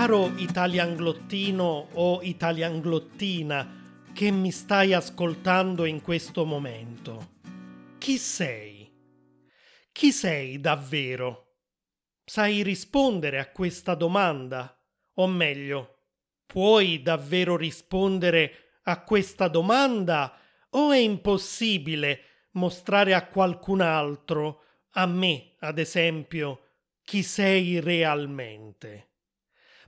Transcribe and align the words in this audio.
Caro 0.00 0.32
italianglottino 0.34 1.88
o 1.92 2.22
italianglottina 2.22 4.08
che 4.14 4.30
mi 4.30 4.50
stai 4.50 4.94
ascoltando 4.94 5.84
in 5.84 6.00
questo 6.00 6.46
momento, 6.46 7.32
chi 7.98 8.16
sei? 8.16 8.90
Chi 9.92 10.10
sei 10.10 10.58
davvero? 10.58 11.58
Sai 12.24 12.62
rispondere 12.62 13.40
a 13.40 13.50
questa 13.50 13.94
domanda? 13.94 14.74
O 15.16 15.26
meglio, 15.26 15.98
puoi 16.46 17.02
davvero 17.02 17.58
rispondere 17.58 18.78
a 18.84 19.02
questa 19.04 19.48
domanda 19.48 20.34
o 20.70 20.92
è 20.92 20.98
impossibile 20.98 22.48
mostrare 22.52 23.12
a 23.12 23.26
qualcun 23.26 23.82
altro, 23.82 24.62
a 24.92 25.04
me 25.04 25.56
ad 25.58 25.78
esempio, 25.78 26.68
chi 27.04 27.22
sei 27.22 27.80
realmente? 27.80 29.09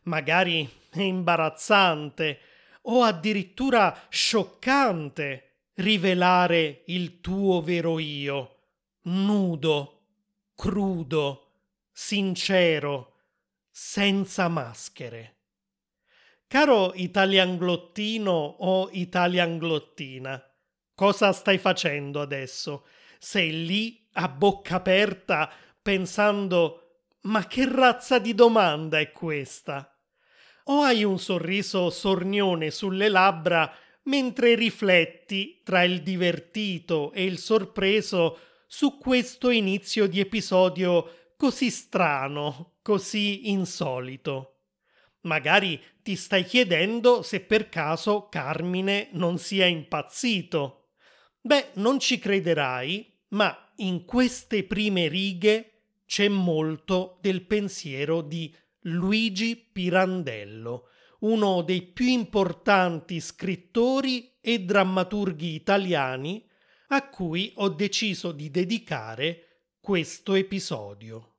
Magari 0.04 0.68
imbarazzante 0.94 2.38
o 2.82 3.02
addirittura 3.02 4.06
scioccante 4.08 5.70
rivelare 5.74 6.82
il 6.86 7.20
tuo 7.20 7.62
vero 7.62 7.98
io, 7.98 8.56
nudo, 9.02 10.06
crudo, 10.54 11.52
sincero, 11.92 13.20
senza 13.70 14.48
maschere. 14.48 15.36
Caro 16.46 16.92
italianglottino 16.94 18.30
o 18.30 18.90
italianglottina, 18.92 20.42
cosa 20.94 21.32
stai 21.32 21.58
facendo 21.58 22.20
adesso? 22.20 22.86
Sei 23.18 23.64
lì 23.64 24.06
a 24.14 24.28
bocca 24.28 24.76
aperta 24.76 25.50
pensando 25.80 26.82
ma 27.22 27.46
che 27.46 27.68
razza 27.70 28.18
di 28.18 28.34
domanda 28.34 28.98
è 28.98 29.12
questa? 29.12 29.91
O 30.64 30.82
hai 30.82 31.04
un 31.04 31.18
sorriso 31.18 31.90
sornione 31.90 32.70
sulle 32.70 33.08
labbra 33.08 33.72
mentre 34.04 34.54
rifletti 34.54 35.60
tra 35.62 35.82
il 35.82 36.02
divertito 36.02 37.12
e 37.12 37.24
il 37.24 37.38
sorpreso 37.38 38.38
su 38.66 38.98
questo 38.98 39.50
inizio 39.50 40.06
di 40.06 40.18
episodio 40.18 41.32
così 41.36 41.70
strano, 41.70 42.76
così 42.82 43.50
insolito. 43.50 44.48
Magari 45.22 45.80
ti 46.02 46.16
stai 46.16 46.44
chiedendo 46.44 47.22
se 47.22 47.40
per 47.40 47.68
caso 47.68 48.28
Carmine 48.28 49.08
non 49.12 49.38
sia 49.38 49.66
impazzito. 49.66 50.88
Beh, 51.40 51.70
non 51.74 52.00
ci 52.00 52.18
crederai, 52.18 53.12
ma 53.28 53.72
in 53.76 54.04
queste 54.04 54.64
prime 54.64 55.08
righe 55.08 55.72
c'è 56.06 56.28
molto 56.28 57.18
del 57.20 57.42
pensiero 57.46 58.20
di 58.20 58.54
Luigi 58.86 59.54
Pirandello, 59.56 60.88
uno 61.20 61.62
dei 61.62 61.82
più 61.82 62.06
importanti 62.06 63.20
scrittori 63.20 64.32
e 64.40 64.64
drammaturghi 64.64 65.54
italiani 65.54 66.44
a 66.88 67.08
cui 67.08 67.52
ho 67.56 67.68
deciso 67.68 68.32
di 68.32 68.50
dedicare 68.50 69.68
questo 69.80 70.34
episodio. 70.34 71.34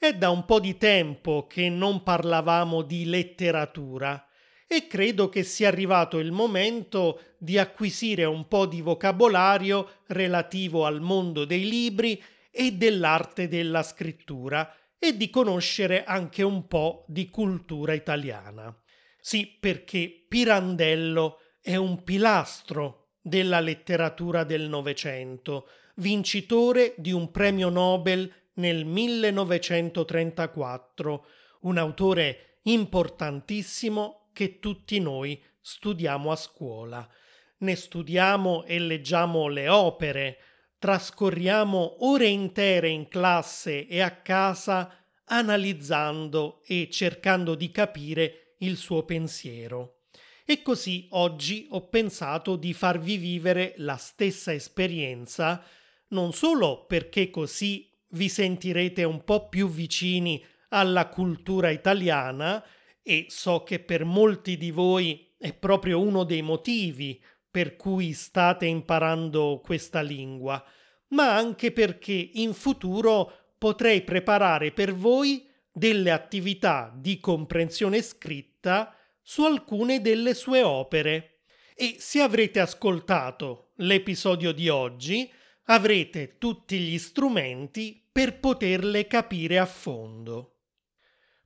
È 0.00 0.12
da 0.14 0.30
un 0.30 0.44
po' 0.44 0.58
di 0.58 0.76
tempo 0.78 1.46
che 1.46 1.68
non 1.68 2.02
parlavamo 2.02 2.82
di 2.82 3.04
letteratura 3.04 4.26
e 4.66 4.88
credo 4.88 5.28
che 5.28 5.44
sia 5.44 5.68
arrivato 5.68 6.18
il 6.18 6.32
momento 6.32 7.20
di 7.38 7.56
acquisire 7.56 8.24
un 8.24 8.48
po' 8.48 8.66
di 8.66 8.80
vocabolario 8.80 9.98
relativo 10.08 10.86
al 10.86 11.00
mondo 11.00 11.44
dei 11.44 11.68
libri 11.68 12.20
e 12.50 12.72
dell'arte 12.72 13.46
della 13.46 13.84
scrittura 13.84 14.68
e 15.02 15.16
di 15.16 15.30
conoscere 15.30 16.04
anche 16.04 16.42
un 16.42 16.66
po' 16.68 17.06
di 17.08 17.30
cultura 17.30 17.94
italiana. 17.94 18.78
Sì, 19.18 19.56
perché 19.58 20.26
Pirandello 20.28 21.38
è 21.60 21.76
un 21.76 22.04
pilastro 22.04 23.12
della 23.20 23.60
letteratura 23.60 24.44
del 24.44 24.68
Novecento, 24.68 25.68
vincitore 25.96 26.92
di 26.98 27.12
un 27.12 27.30
premio 27.30 27.70
Nobel 27.70 28.30
nel 28.54 28.84
1934, 28.84 31.26
un 31.62 31.78
autore 31.78 32.58
importantissimo 32.64 34.28
che 34.32 34.58
tutti 34.58 34.98
noi 35.00 35.42
studiamo 35.60 36.30
a 36.30 36.36
scuola. 36.36 37.08
Ne 37.58 37.76
studiamo 37.76 38.64
e 38.64 38.78
leggiamo 38.78 39.48
le 39.48 39.68
opere, 39.68 40.38
trascorriamo 40.80 42.06
ore 42.06 42.26
intere 42.26 42.88
in 42.88 43.06
classe 43.06 43.86
e 43.86 44.00
a 44.00 44.10
casa 44.10 44.90
analizzando 45.26 46.62
e 46.64 46.88
cercando 46.90 47.54
di 47.54 47.70
capire 47.70 48.54
il 48.60 48.78
suo 48.78 49.04
pensiero. 49.04 49.98
E 50.46 50.62
così 50.62 51.06
oggi 51.10 51.66
ho 51.70 51.86
pensato 51.88 52.56
di 52.56 52.72
farvi 52.72 53.18
vivere 53.18 53.74
la 53.76 53.96
stessa 53.96 54.54
esperienza, 54.54 55.62
non 56.08 56.32
solo 56.32 56.86
perché 56.86 57.28
così 57.28 57.88
vi 58.12 58.30
sentirete 58.30 59.04
un 59.04 59.22
po' 59.22 59.48
più 59.48 59.68
vicini 59.68 60.42
alla 60.70 61.08
cultura 61.08 61.68
italiana, 61.68 62.64
e 63.02 63.26
so 63.28 63.64
che 63.64 63.80
per 63.80 64.04
molti 64.04 64.56
di 64.56 64.70
voi 64.70 65.34
è 65.36 65.52
proprio 65.52 66.00
uno 66.00 66.24
dei 66.24 66.42
motivi 66.42 67.22
per 67.50 67.76
cui 67.76 68.12
state 68.12 68.66
imparando 68.66 69.60
questa 69.62 70.00
lingua, 70.00 70.64
ma 71.08 71.34
anche 71.34 71.72
perché 71.72 72.30
in 72.34 72.54
futuro 72.54 73.54
potrei 73.58 74.02
preparare 74.02 74.70
per 74.72 74.94
voi 74.94 75.46
delle 75.72 76.10
attività 76.10 76.92
di 76.96 77.18
comprensione 77.18 78.02
scritta 78.02 78.94
su 79.20 79.44
alcune 79.44 80.00
delle 80.00 80.34
sue 80.34 80.62
opere. 80.62 81.42
E 81.74 81.96
se 81.98 82.20
avrete 82.20 82.60
ascoltato 82.60 83.72
l'episodio 83.76 84.52
di 84.52 84.68
oggi, 84.68 85.30
avrete 85.64 86.36
tutti 86.38 86.78
gli 86.78 86.98
strumenti 86.98 88.06
per 88.10 88.38
poterle 88.38 89.06
capire 89.06 89.58
a 89.58 89.66
fondo. 89.66 90.56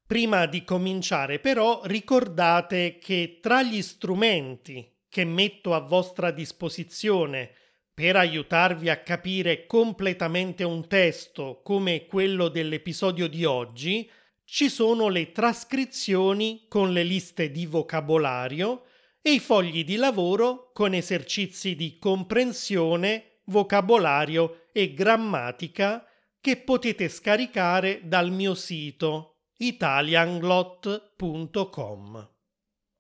Prima 0.07 0.47
di 0.47 0.65
cominciare 0.65 1.39
però 1.39 1.83
ricordate 1.85 2.99
che 2.99 3.39
tra 3.41 3.63
gli 3.63 3.81
strumenti 3.81 4.94
che 5.15 5.25
metto 5.25 5.75
a 5.75 5.79
vostra 5.79 6.33
disposizione 6.33 7.53
per 7.95 8.17
aiutarvi 8.17 8.89
a 8.89 9.01
capire 9.01 9.65
completamente 9.65 10.65
un 10.65 10.89
testo 10.89 11.61
come 11.63 12.07
quello 12.07 12.49
dell'episodio 12.49 13.29
di 13.29 13.45
oggi, 13.45 14.11
ci 14.45 14.69
sono 14.69 15.09
le 15.09 15.31
trascrizioni 15.31 16.65
con 16.67 16.93
le 16.93 17.05
liste 17.05 17.53
di 17.53 17.65
vocabolario 17.65 18.87
e 19.23 19.35
i 19.35 19.39
fogli 19.39 19.85
di 19.85 19.95
lavoro 19.95 20.73
con 20.73 20.95
esercizi 20.95 21.77
di 21.77 21.97
comprensione, 22.01 23.43
vocabolario 23.45 24.67
e 24.73 24.95
grammatica 24.95 26.05
che 26.41 26.57
potete 26.57 27.09
scaricare 27.09 28.01
dal 28.03 28.33
mio 28.33 28.57
sito 28.57 29.43
italianglot.com. 29.59 32.34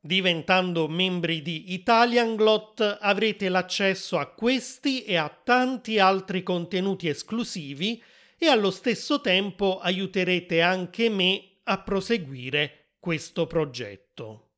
Diventando 0.06 0.87
membri 0.87 1.41
di 1.41 1.72
Italianglot 1.72 2.98
avrete 3.00 3.48
l'accesso 3.48 4.19
a 4.19 4.26
questi 4.26 5.03
e 5.03 5.16
a 5.16 5.31
tanti 5.31 5.98
altri 5.98 6.42
contenuti 6.42 7.09
esclusivi 7.09 8.03
e 8.37 8.48
allo 8.48 8.70
stesso 8.70 9.22
tempo 9.22 9.78
aiuterete 9.78 10.60
anche 10.60 11.09
me 11.09 11.43
a 11.62 11.81
proseguire 11.81 12.97
questo 13.00 13.47
progetto. 13.47 14.50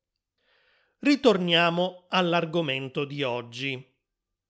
Ritorniamo 0.99 2.07
all'argomento 2.09 3.05
di 3.05 3.23
oggi. 3.23 3.81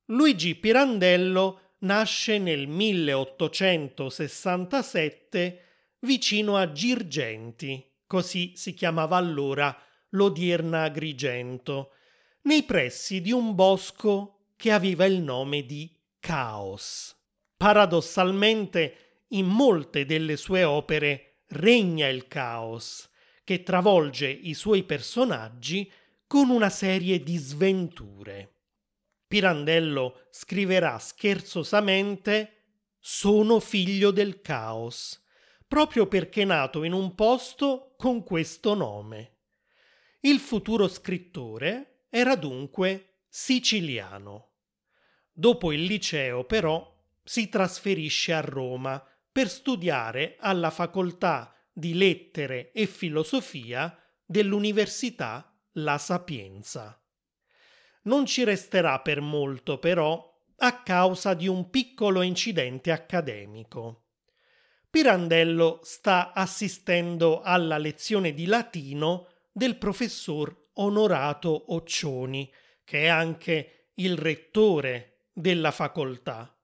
Luigi 0.06 0.56
Pirandello 0.56 1.75
nasce 1.81 2.40
nel 2.40 2.66
1867 2.66 5.62
vicino 6.00 6.57
a 6.57 6.72
Girgenti, 6.72 7.88
così 8.07 8.54
si 8.56 8.74
chiamava 8.74 9.16
allora 9.16 9.80
l'odierna 10.09 10.83
Agrigento, 10.83 11.92
nei 12.44 12.63
pressi 12.63 13.21
di 13.21 13.31
un 13.31 13.56
bosco 13.56 14.51
che 14.56 14.71
aveva 14.71 15.06
il 15.06 15.21
nome 15.21 15.65
di 15.65 15.94
Caos. 16.19 17.15
Paradossalmente, 17.57 19.25
in 19.30 19.48
molte 19.48 20.06
delle 20.06 20.38
sue 20.38 20.63
opere 20.63 21.42
regna 21.48 22.07
il 22.07 22.27
caos, 22.27 23.09
che 23.44 23.63
travolge 23.63 24.27
i 24.30 24.54
suoi 24.54 24.83
personaggi 24.83 25.89
con 26.27 26.50
una 26.50 26.69
serie 26.69 27.24
di 27.24 27.38
sventure. 27.38 28.53
Pirandello 29.27 30.27
scriverà 30.30 31.00
scherzosamente 31.00 32.53
Sono 33.00 33.60
figlio 33.60 34.12
del 34.12 34.42
caos, 34.42 35.24
proprio 35.68 36.07
perché 36.07 36.44
nato 36.45 36.83
in 36.83 36.94
un 36.94 37.15
posto 37.15 37.95
con 37.98 38.24
questo 38.24 38.74
nome. 38.74 39.37
Il 40.22 40.40
futuro 40.40 40.88
scrittore 40.88 42.06
era 42.10 42.36
dunque 42.36 43.19
siciliano. 43.28 44.54
Dopo 45.31 45.72
il 45.72 45.84
liceo, 45.84 46.44
però, 46.46 46.96
si 47.24 47.50
trasferisce 47.50 48.34
a 48.34 48.42
Roma 48.42 49.06
per 49.31 49.50
studiare 49.50 50.36
alla 50.40 50.72
facoltà 50.72 51.54
di 51.72 51.94
lettere 51.94 52.72
e 52.72 52.88
filosofia 52.88 53.96
dell'Università 54.25 55.56
La 55.74 56.00
Sapienza. 56.00 57.00
Non 58.04 58.25
ci 58.25 58.44
resterà 58.44 59.00
per 59.02 59.22
molto, 59.22 59.78
però, 59.78 60.36
a 60.58 60.81
causa 60.81 61.36
di 61.36 61.48
un 61.48 61.70
piccolo 61.70 62.24
incidente 62.24 62.92
accademico. 62.92 64.06
Pirandello 64.90 65.81
sta 65.84 66.34
assistendo 66.34 67.42
alla 67.42 67.78
lezione 67.78 68.34
di 68.34 68.48
latino 68.48 69.28
del 69.57 69.80
professor 69.80 70.69
Onorato 70.74 71.74
Occioni, 71.74 72.48
che 72.83 73.06
è 73.06 73.07
anche 73.07 73.89
il 73.95 74.15
rettore 74.15 75.30
della 75.33 75.71
facoltà. 75.71 76.56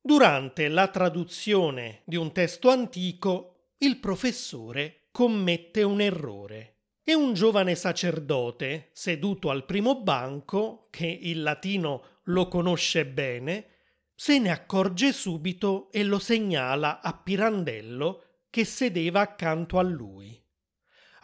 Durante 0.00 0.68
la 0.68 0.86
traduzione 0.86 2.02
di 2.04 2.14
un 2.14 2.30
testo 2.30 2.70
antico, 2.70 3.72
il 3.78 3.98
professore 3.98 5.08
commette 5.10 5.82
un 5.82 6.00
errore 6.00 6.76
e 7.02 7.12
un 7.16 7.34
giovane 7.34 7.74
sacerdote, 7.74 8.90
seduto 8.92 9.50
al 9.50 9.64
primo 9.64 10.00
banco, 10.00 10.86
che 10.90 11.08
il 11.08 11.42
latino 11.42 12.20
lo 12.26 12.46
conosce 12.46 13.04
bene, 13.04 13.78
se 14.14 14.38
ne 14.38 14.52
accorge 14.52 15.12
subito 15.12 15.90
e 15.90 16.04
lo 16.04 16.20
segnala 16.20 17.00
a 17.00 17.12
Pirandello 17.20 18.44
che 18.48 18.64
sedeva 18.64 19.22
accanto 19.22 19.80
a 19.80 19.82
lui. 19.82 20.40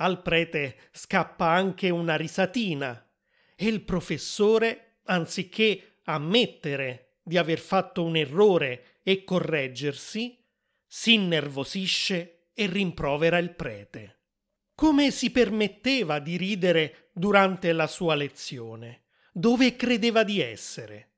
Al 0.03 0.21
prete 0.21 0.89
scappa 0.91 1.47
anche 1.47 1.89
una 1.89 2.17
risatina 2.17 3.09
e 3.55 3.67
il 3.69 3.83
professore, 3.83 4.99
anziché 5.05 6.01
ammettere 6.07 7.19
di 7.23 7.39
aver 7.39 7.61
fatto 7.61 8.03
un 8.03 8.17
errore 8.17 8.99
e 9.05 9.23
correggersi, 9.23 10.45
si 10.85 11.15
innervosisce 11.15 12.49
e 12.53 12.67
rimprovera 12.67 13.39
il 13.39 13.55
prete. 13.55 14.23
Come 14.75 15.13
si 15.13 15.31
permetteva 15.31 16.19
di 16.19 16.37
ridere 16.37 17.11
durante 17.13 17.73
la 17.73 17.87
sua 17.87 18.17
lezione? 18.17 19.05
Dove 19.33 19.77
credeva 19.77 20.25
di 20.25 20.41
essere? 20.41 21.11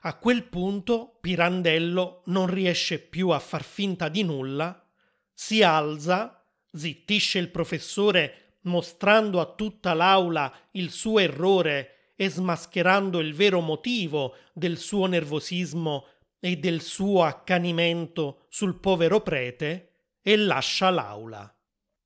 A 0.00 0.16
quel 0.18 0.48
punto 0.48 1.16
Pirandello 1.20 2.22
non 2.26 2.48
riesce 2.48 2.98
più 2.98 3.28
a 3.28 3.38
far 3.38 3.62
finta 3.62 4.08
di 4.08 4.24
nulla, 4.24 4.84
si 5.32 5.62
alza, 5.62 6.39
zittisce 6.76 7.38
il 7.38 7.50
professore 7.50 8.58
mostrando 8.62 9.40
a 9.40 9.46
tutta 9.46 9.94
l'aula 9.94 10.52
il 10.72 10.90
suo 10.90 11.18
errore 11.18 12.12
e 12.16 12.28
smascherando 12.28 13.20
il 13.20 13.34
vero 13.34 13.60
motivo 13.60 14.36
del 14.52 14.76
suo 14.76 15.06
nervosismo 15.06 16.06
e 16.38 16.56
del 16.56 16.82
suo 16.82 17.22
accanimento 17.22 18.46
sul 18.48 18.78
povero 18.78 19.20
prete 19.20 19.92
e 20.22 20.36
lascia 20.36 20.90
l'aula. 20.90 21.54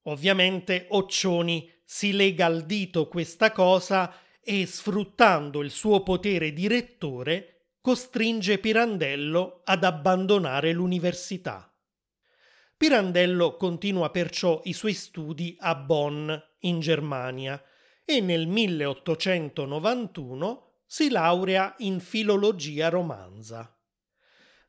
Ovviamente 0.03 0.87
Occioni 0.91 1.71
si 1.85 2.13
lega 2.13 2.47
al 2.47 2.65
dito 2.65 3.09
questa 3.09 3.53
cosa 3.53 4.15
e 4.41 4.67
sfruttando 4.67 5.63
il 5.63 5.71
suo 5.71 6.03
potere 6.03 6.53
di 6.53 6.69
rettore 6.69 7.55
costringe 7.81 8.59
Pirandello 8.59 9.63
ad 9.65 9.85
abbandonare 9.85 10.73
l'università. 10.73 11.74
Pirandello 12.85 13.57
continua 13.57 14.11
perciò 14.11 14.61
i 14.65 14.75
suoi 14.75 14.93
studi 14.93 15.57
a 15.59 15.75
Bonn, 15.75 16.31
in 16.61 16.81
Germania, 16.81 17.59
e 18.05 18.21
nel 18.21 18.47
1891 18.47 20.83
si 20.85 21.09
laurea 21.09 21.77
in 21.79 21.99
filologia 21.99 22.91
romanza. 22.91 23.75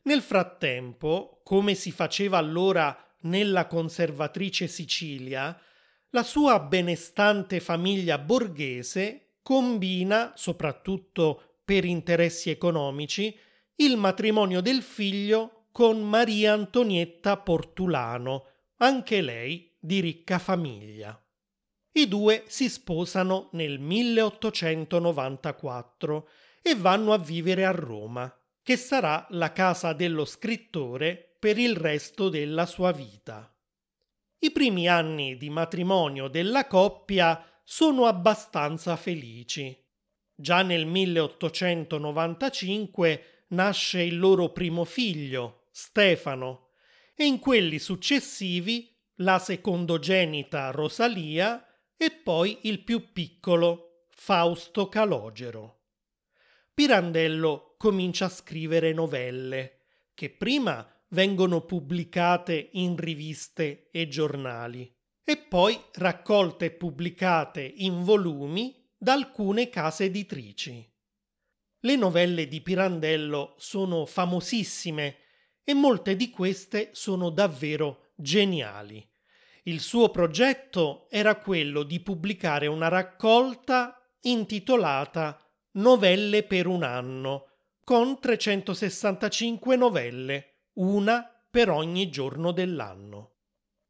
Nel 0.04 0.22
frattempo, 0.22 1.42
come 1.44 1.74
si 1.74 1.92
faceva 1.92 2.38
allora 2.38 2.98
nella 3.24 3.68
conservatrice 3.68 4.68
Sicilia, 4.68 5.60
la 6.12 6.24
sua 6.24 6.58
benestante 6.62 7.60
famiglia 7.60 8.18
borghese 8.18 9.40
combina, 9.42 10.32
soprattutto 10.38 11.58
per 11.66 11.84
interessi 11.84 12.50
economici, 12.50 13.38
il 13.76 13.98
matrimonio 13.98 14.62
del 14.62 14.84
figlio 14.84 15.55
con 15.76 16.02
Maria 16.02 16.54
Antonietta 16.54 17.36
Portulano, 17.36 18.46
anche 18.78 19.20
lei 19.20 19.76
di 19.78 20.00
ricca 20.00 20.40
famiglia. 20.40 21.22
I 21.92 22.08
due 22.08 22.46
si 22.48 22.70
sposano 22.70 23.50
nel 23.52 23.80
1894 23.80 26.30
e 26.62 26.76
vanno 26.76 27.12
a 27.12 27.18
vivere 27.18 27.66
a 27.66 27.72
Roma, 27.72 28.34
che 28.64 28.78
sarà 28.78 29.28
la 29.32 29.52
casa 29.52 29.92
dello 29.92 30.24
scrittore 30.24 31.36
per 31.38 31.58
il 31.58 31.76
resto 31.76 32.30
della 32.30 32.66
sua 32.66 32.94
vita. 32.94 33.54
I 34.40 34.52
primi 34.52 34.88
anni 34.88 35.36
di 35.36 35.50
matrimonio 35.50 36.30
della 36.30 36.68
coppia 36.68 37.46
sono 37.66 38.06
abbastanza 38.06 38.96
felici. 38.96 39.78
Già 40.34 40.62
nel 40.62 40.86
1895 40.86 43.44
nasce 43.50 44.04
il 44.04 44.18
loro 44.18 44.54
primo 44.54 44.86
figlio, 44.86 45.64
Stefano, 45.78 46.70
e 47.14 47.26
in 47.26 47.38
quelli 47.38 47.80
successivi 47.80 48.98
la 49.16 49.40
secondogenita 49.40 50.72
Rosalia 50.72 51.68
e 51.98 52.12
poi 52.12 52.60
il 52.62 52.82
più 52.82 53.12
piccolo, 53.12 54.06
Fausto 54.08 54.88
Calogero. 54.88 55.82
Pirandello 56.74 57.76
comincia 57.78 58.26
a 58.26 58.30
scrivere 58.30 58.94
novelle, 58.94 59.82
che 60.14 60.30
prima 60.30 60.90
vengono 61.10 61.66
pubblicate 61.66 62.70
in 62.72 62.96
riviste 62.96 63.90
e 63.92 64.08
giornali, 64.08 64.90
e 65.26 65.36
poi 65.36 65.78
raccolte 65.96 66.68
e 66.68 66.72
pubblicate 66.72 67.62
in 67.62 68.02
volumi 68.02 68.82
da 68.98 69.12
alcune 69.12 69.68
case 69.68 70.06
editrici. 70.06 70.90
Le 71.80 71.96
novelle 71.98 72.48
di 72.48 72.62
Pirandello 72.62 73.56
sono 73.58 74.06
famosissime 74.06 75.18
e 75.66 75.74
molte 75.74 76.16
di 76.16 76.30
queste 76.30 76.92
sono 76.94 77.30
davvero 77.30 78.12
geniali. 78.16 79.06
Il 79.64 79.82
suo 79.82 80.10
progetto 80.10 81.08
era 81.10 81.36
quello 81.36 81.84
di 81.84 82.00
pubblicare 82.00 82.68
una 82.68 82.88
raccolta 82.88 84.02
intitolata 84.22 85.38
Novelle 85.72 86.44
per 86.44 86.68
un 86.68 86.84
anno, 86.84 87.48
con 87.84 88.18
365 88.18 89.76
novelle, 89.76 90.68
una 90.76 91.30
per 91.50 91.70
ogni 91.70 92.10
giorno 92.10 92.54
dell'anno. 92.54 93.34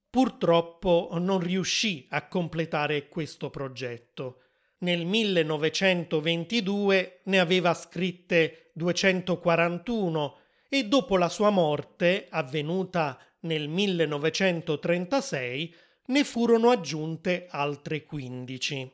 Purtroppo 0.09 1.09
non 1.19 1.39
riuscì 1.39 2.07
a 2.09 2.27
completare 2.27 3.07
questo 3.07 3.51
progetto 3.51 4.39
nel 4.85 5.05
1922 5.05 7.21
ne 7.23 7.39
aveva 7.39 7.73
scritte 7.73 8.69
241 8.73 10.37
e 10.69 10.87
dopo 10.87 11.17
la 11.17 11.29
sua 11.29 11.49
morte, 11.49 12.27
avvenuta 12.29 13.17
nel 13.41 13.67
1936, 13.67 15.75
ne 16.07 16.23
furono 16.23 16.69
aggiunte 16.69 17.47
altre 17.49 18.03
15. 18.03 18.91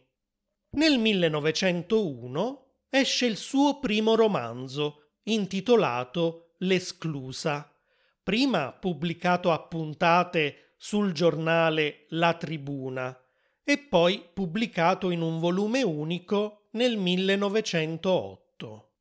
Nel 0.71 0.99
1901 0.99 2.65
esce 2.89 3.25
il 3.25 3.37
suo 3.37 3.79
primo 3.79 4.15
romanzo, 4.15 5.15
intitolato 5.23 6.45
L'esclusa, 6.63 7.75
prima 8.21 8.71
pubblicato 8.71 9.51
a 9.51 9.59
puntate 9.59 10.75
sul 10.77 11.11
giornale 11.11 12.05
La 12.09 12.35
Tribuna 12.35 13.19
e 13.63 13.79
poi 13.79 14.23
pubblicato 14.33 15.09
in 15.09 15.21
un 15.21 15.39
volume 15.39 15.81
unico 15.81 16.67
nel 16.71 16.97
1908. 16.97 18.91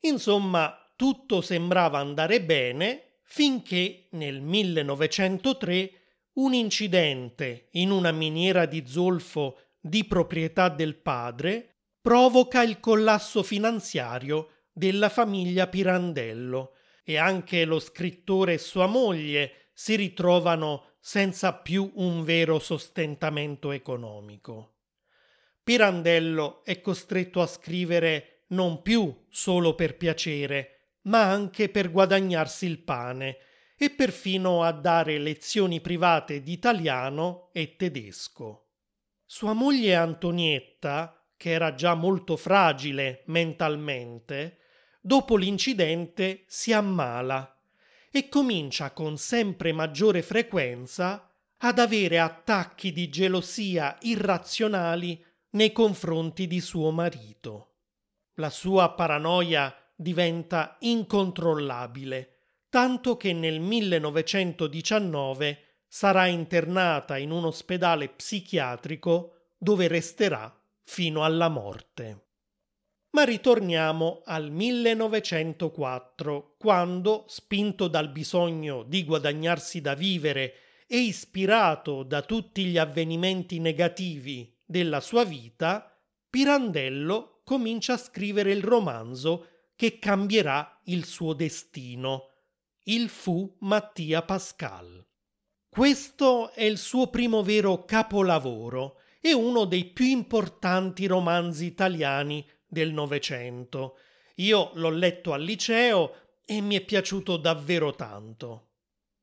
Insomma, 0.00 0.76
tutto 0.96 1.40
sembrava 1.40 1.98
andare 1.98 2.42
bene 2.42 3.18
finché 3.22 4.08
nel 4.12 4.40
1903 4.40 5.90
un 6.34 6.54
incidente 6.54 7.68
in 7.72 7.90
una 7.90 8.12
miniera 8.12 8.66
di 8.66 8.84
zolfo 8.86 9.58
di 9.78 10.04
proprietà 10.04 10.68
del 10.68 10.96
padre 10.96 11.76
provoca 12.00 12.62
il 12.62 12.80
collasso 12.80 13.42
finanziario 13.42 14.64
della 14.72 15.08
famiglia 15.08 15.66
Pirandello 15.66 16.74
e 17.04 17.18
anche 17.18 17.64
lo 17.64 17.78
scrittore 17.78 18.54
e 18.54 18.58
sua 18.58 18.86
moglie 18.86 19.70
si 19.72 19.94
ritrovano 19.94 20.96
senza 20.98 21.52
più 21.52 21.92
un 21.96 22.24
vero 22.24 22.58
sostentamento 22.58 23.70
economico. 23.70 24.74
Pirandello 25.62 26.64
è 26.64 26.80
costretto 26.80 27.40
a 27.40 27.46
scrivere 27.46 28.44
non 28.48 28.82
più 28.82 29.24
solo 29.28 29.74
per 29.74 29.96
piacere, 29.96 30.75
ma 31.06 31.22
anche 31.22 31.68
per 31.68 31.90
guadagnarsi 31.90 32.66
il 32.66 32.78
pane 32.78 33.38
e 33.76 33.90
perfino 33.90 34.62
a 34.62 34.72
dare 34.72 35.18
lezioni 35.18 35.80
private 35.80 36.42
di 36.42 36.52
italiano 36.52 37.50
e 37.52 37.76
tedesco. 37.76 38.68
Sua 39.24 39.52
moglie 39.52 39.94
Antonietta, 39.94 41.26
che 41.36 41.50
era 41.50 41.74
già 41.74 41.94
molto 41.94 42.36
fragile 42.36 43.22
mentalmente, 43.26 44.58
dopo 45.00 45.36
l'incidente 45.36 46.44
si 46.46 46.72
ammala 46.72 47.60
e 48.10 48.28
comincia 48.28 48.92
con 48.92 49.18
sempre 49.18 49.72
maggiore 49.72 50.22
frequenza 50.22 51.30
ad 51.58 51.78
avere 51.78 52.18
attacchi 52.18 52.92
di 52.92 53.08
gelosia 53.08 53.96
irrazionali 54.02 55.22
nei 55.50 55.72
confronti 55.72 56.46
di 56.46 56.60
suo 56.60 56.90
marito. 56.90 57.74
La 58.34 58.50
sua 58.50 58.92
paranoia 58.92 59.74
diventa 59.96 60.76
incontrollabile, 60.80 62.32
tanto 62.68 63.16
che 63.16 63.32
nel 63.32 63.60
1919 63.60 65.60
sarà 65.88 66.26
internata 66.26 67.16
in 67.16 67.30
un 67.30 67.46
ospedale 67.46 68.10
psichiatrico 68.10 69.54
dove 69.56 69.88
resterà 69.88 70.54
fino 70.82 71.24
alla 71.24 71.48
morte. 71.48 72.24
Ma 73.10 73.24
ritorniamo 73.24 74.20
al 74.26 74.50
1904, 74.50 76.56
quando, 76.58 77.24
spinto 77.28 77.88
dal 77.88 78.10
bisogno 78.10 78.82
di 78.82 79.04
guadagnarsi 79.04 79.80
da 79.80 79.94
vivere 79.94 80.52
e 80.86 80.98
ispirato 80.98 82.02
da 82.02 82.20
tutti 82.20 82.66
gli 82.66 82.76
avvenimenti 82.76 83.58
negativi 83.58 84.54
della 84.64 85.00
sua 85.00 85.24
vita, 85.24 85.98
Pirandello 86.28 87.40
comincia 87.42 87.94
a 87.94 87.98
scrivere 87.98 88.52
il 88.52 88.62
romanzo 88.62 89.55
che 89.76 89.98
cambierà 89.98 90.80
il 90.84 91.04
suo 91.04 91.34
destino. 91.34 92.30
Il 92.84 93.08
fu 93.08 93.56
Mattia 93.60 94.22
Pascal. 94.22 95.06
Questo 95.68 96.50
è 96.52 96.64
il 96.64 96.78
suo 96.78 97.08
primo 97.08 97.42
vero 97.42 97.84
capolavoro 97.84 99.00
e 99.20 99.34
uno 99.34 99.66
dei 99.66 99.84
più 99.84 100.06
importanti 100.06 101.06
romanzi 101.06 101.66
italiani 101.66 102.48
del 102.66 102.92
Novecento. 102.92 103.98
Io 104.36 104.70
l'ho 104.74 104.90
letto 104.90 105.32
al 105.32 105.42
liceo 105.42 106.38
e 106.44 106.60
mi 106.60 106.76
è 106.76 106.84
piaciuto 106.84 107.36
davvero 107.36 107.94
tanto. 107.94 108.70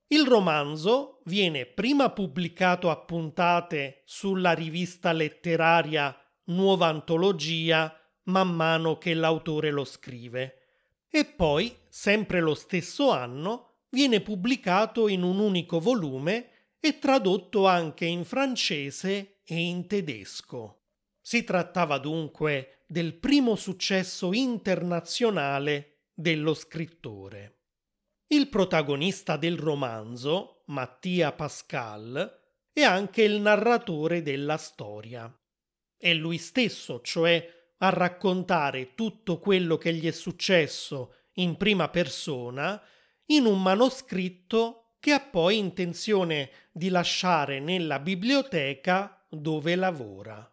Il 0.07 0.27
romanzo 0.27 1.21
viene 1.25 1.65
prima 1.65 2.11
pubblicato 2.11 2.91
a 2.91 2.97
puntate 2.97 4.03
sulla 4.05 4.51
rivista 4.51 5.11
letteraria 5.11 6.15
Nuova 6.45 6.87
Antologia 6.87 7.97
man 8.25 8.53
mano 8.53 8.97
che 8.97 9.13
l'autore 9.13 9.71
lo 9.71 9.83
scrive 9.83 10.57
e 11.15 11.25
poi, 11.25 11.77
sempre 11.89 12.41
lo 12.41 12.55
stesso 12.55 13.11
anno, 13.11 13.83
viene 13.89 14.21
pubblicato 14.21 15.07
in 15.07 15.21
un 15.21 15.37
unico 15.37 15.79
volume 15.79 16.49
e 16.79 16.97
tradotto 16.97 17.67
anche 17.67 18.05
in 18.05 18.25
francese 18.25 19.41
e 19.43 19.55
in 19.55 19.85
tedesco. 19.85 20.85
Si 21.21 21.43
trattava 21.43 21.99
dunque 21.99 22.83
del 22.87 23.13
primo 23.13 23.55
successo 23.55 24.33
internazionale 24.33 26.07
dello 26.15 26.55
scrittore. 26.55 27.59
Il 28.27 28.49
protagonista 28.49 29.37
del 29.37 29.57
romanzo, 29.57 30.63
Mattia 30.65 31.31
Pascal, 31.31 32.39
è 32.73 32.81
anche 32.81 33.21
il 33.21 33.39
narratore 33.39 34.23
della 34.23 34.57
storia. 34.57 35.31
È 35.95 36.11
lui 36.13 36.39
stesso, 36.39 37.01
cioè, 37.01 37.62
a 37.83 37.89
raccontare 37.89 38.95
tutto 38.95 39.39
quello 39.39 39.77
che 39.77 39.93
gli 39.93 40.07
è 40.07 40.11
successo 40.11 41.15
in 41.33 41.57
prima 41.57 41.89
persona 41.89 42.81
in 43.25 43.45
un 43.45 43.61
manoscritto 43.61 44.95
che 45.01 45.11
ha 45.11 45.19
poi 45.19 45.57
intenzione 45.57 46.49
di 46.71 46.87
lasciare 46.87 47.59
nella 47.59 47.99
biblioteca 47.99 49.25
dove 49.29 49.75
lavora. 49.75 50.49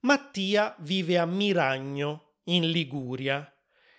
Mattia 0.00 0.76
vive 0.78 1.18
a 1.18 1.26
Miragno, 1.26 2.34
in 2.44 2.70
Liguria, 2.70 3.52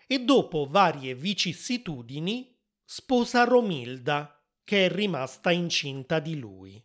e 0.08 0.20
dopo 0.24 0.66
varie 0.66 1.16
vicissitudini 1.16 2.58
sposa 2.86 3.44
Romilda, 3.44 4.42
che 4.64 4.86
è 4.86 4.90
rimasta 4.90 5.52
incinta 5.52 6.20
di 6.20 6.40
lui. 6.40 6.82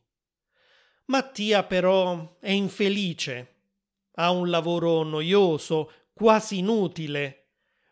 Mattia 1.06 1.62
però 1.62 2.38
è 2.40 2.50
infelice 2.50 3.53
ha 4.14 4.30
un 4.30 4.50
lavoro 4.50 5.02
noioso, 5.02 5.90
quasi 6.12 6.58
inutile, 6.58 7.48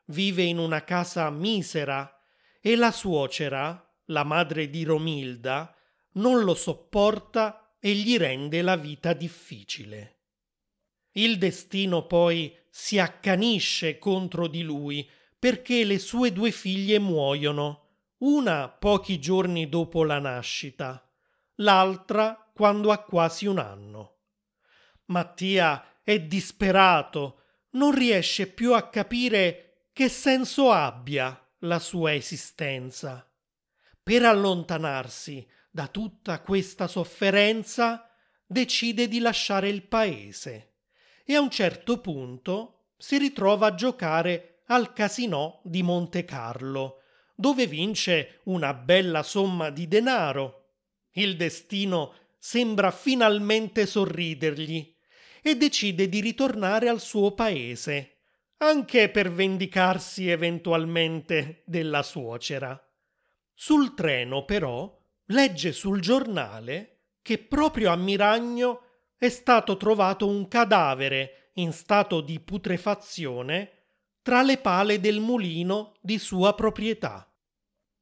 vive 0.06 0.42
in 0.42 0.58
una 0.58 0.84
casa 0.84 1.30
misera 1.30 2.20
e 2.60 2.76
la 2.76 2.92
suocera, 2.92 3.94
la 4.06 4.24
madre 4.24 4.70
di 4.70 4.84
Romilda, 4.84 5.74
non 6.12 6.44
lo 6.44 6.54
sopporta 6.54 7.76
e 7.80 7.94
gli 7.94 8.16
rende 8.16 8.62
la 8.62 8.76
vita 8.76 9.12
difficile. 9.12 10.18
Il 11.12 11.38
destino 11.38 12.06
poi 12.06 12.56
si 12.70 12.98
accanisce 12.98 13.98
contro 13.98 14.46
di 14.46 14.62
lui 14.62 15.08
perché 15.38 15.84
le 15.84 15.98
sue 15.98 16.32
due 16.32 16.52
figlie 16.52 16.98
muoiono, 16.98 17.80
una 18.18 18.68
pochi 18.68 19.18
giorni 19.18 19.68
dopo 19.68 20.04
la 20.04 20.20
nascita, 20.20 21.04
l'altra 21.56 22.50
quando 22.54 22.92
ha 22.92 22.98
quasi 22.98 23.46
un 23.46 23.58
anno. 23.58 24.18
Mattia 25.06 25.84
è 26.02 26.20
disperato, 26.20 27.40
non 27.70 27.92
riesce 27.92 28.46
più 28.46 28.74
a 28.74 28.88
capire 28.88 29.86
che 29.92 30.08
senso 30.08 30.70
abbia 30.70 31.38
la 31.60 31.78
sua 31.78 32.14
esistenza. 32.14 33.26
Per 34.02 34.24
allontanarsi 34.24 35.46
da 35.70 35.86
tutta 35.86 36.40
questa 36.40 36.86
sofferenza, 36.86 38.10
decide 38.46 39.08
di 39.08 39.18
lasciare 39.18 39.68
il 39.68 39.82
paese 39.82 40.74
e 41.24 41.34
a 41.34 41.40
un 41.40 41.50
certo 41.50 42.00
punto 42.00 42.90
si 42.98 43.16
ritrova 43.16 43.68
a 43.68 43.74
giocare 43.74 44.62
al 44.66 44.92
casinò 44.92 45.60
di 45.64 45.82
Monte 45.82 46.24
Carlo, 46.24 47.00
dove 47.34 47.66
vince 47.66 48.40
una 48.44 48.74
bella 48.74 49.22
somma 49.22 49.70
di 49.70 49.88
denaro. 49.88 50.74
Il 51.12 51.36
destino 51.36 52.14
sembra 52.38 52.90
finalmente 52.90 53.86
sorridergli 53.86 54.91
e 55.42 55.56
decide 55.56 56.08
di 56.08 56.20
ritornare 56.20 56.88
al 56.88 57.00
suo 57.00 57.32
paese, 57.32 58.18
anche 58.58 59.08
per 59.10 59.32
vendicarsi 59.32 60.30
eventualmente 60.30 61.62
della 61.66 62.02
suocera. 62.02 62.80
Sul 63.52 63.94
treno, 63.94 64.44
però, 64.44 64.96
legge 65.26 65.72
sul 65.72 66.00
giornale 66.00 66.92
che 67.22 67.38
proprio 67.38 67.90
a 67.90 67.96
Miragno 67.96 68.82
è 69.16 69.28
stato 69.28 69.76
trovato 69.76 70.26
un 70.26 70.48
cadavere 70.48 71.50
in 71.54 71.72
stato 71.72 72.20
di 72.20 72.40
putrefazione 72.40 73.70
tra 74.22 74.42
le 74.42 74.58
pale 74.58 75.00
del 75.00 75.20
mulino 75.20 75.94
di 76.00 76.18
sua 76.18 76.54
proprietà. 76.54 77.28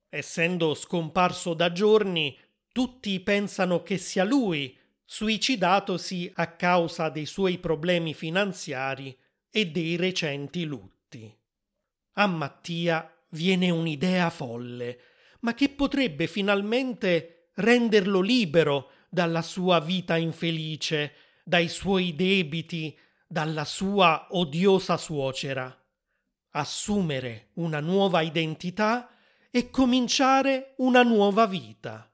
Essendo 0.09 0.75
scomparso 0.75 1.55
da 1.55 1.73
giorni, 1.73 2.37
tutti 2.73 3.19
pensano 3.21 3.83
che 3.83 3.97
sia 3.97 4.25
lui 4.25 4.77
suicidatosi 5.13 6.31
a 6.37 6.53
causa 6.53 7.09
dei 7.09 7.27
suoi 7.27 7.59
problemi 7.59 8.15
finanziari 8.15 9.19
e 9.51 9.67
dei 9.67 9.97
recenti 9.97 10.65
lutti. 10.65 11.37
A 12.13 12.27
Mattia 12.29 13.13
viene 13.31 13.71
un'idea 13.71 14.31
folle, 14.31 15.01
ma 15.41 15.53
che 15.53 15.69
potrebbe 15.69 16.29
finalmente 16.29 17.51
renderlo 17.55 18.21
libero 18.21 18.91
dalla 19.09 19.43
sua 19.43 19.81
vita 19.81 20.17
infelice, 20.17 21.13
dai 21.43 21.67
suoi 21.69 22.15
debiti, 22.15 22.97
dalla 23.27 23.65
sua 23.65 24.29
odiosa 24.31 24.97
suocera. 24.97 25.77
Assumere 26.51 27.49
una 27.55 27.81
nuova 27.81 28.21
identità 28.21 29.11
e 29.51 29.71
cominciare 29.71 30.75
una 30.77 31.03
nuova 31.03 31.47
vita. 31.47 32.10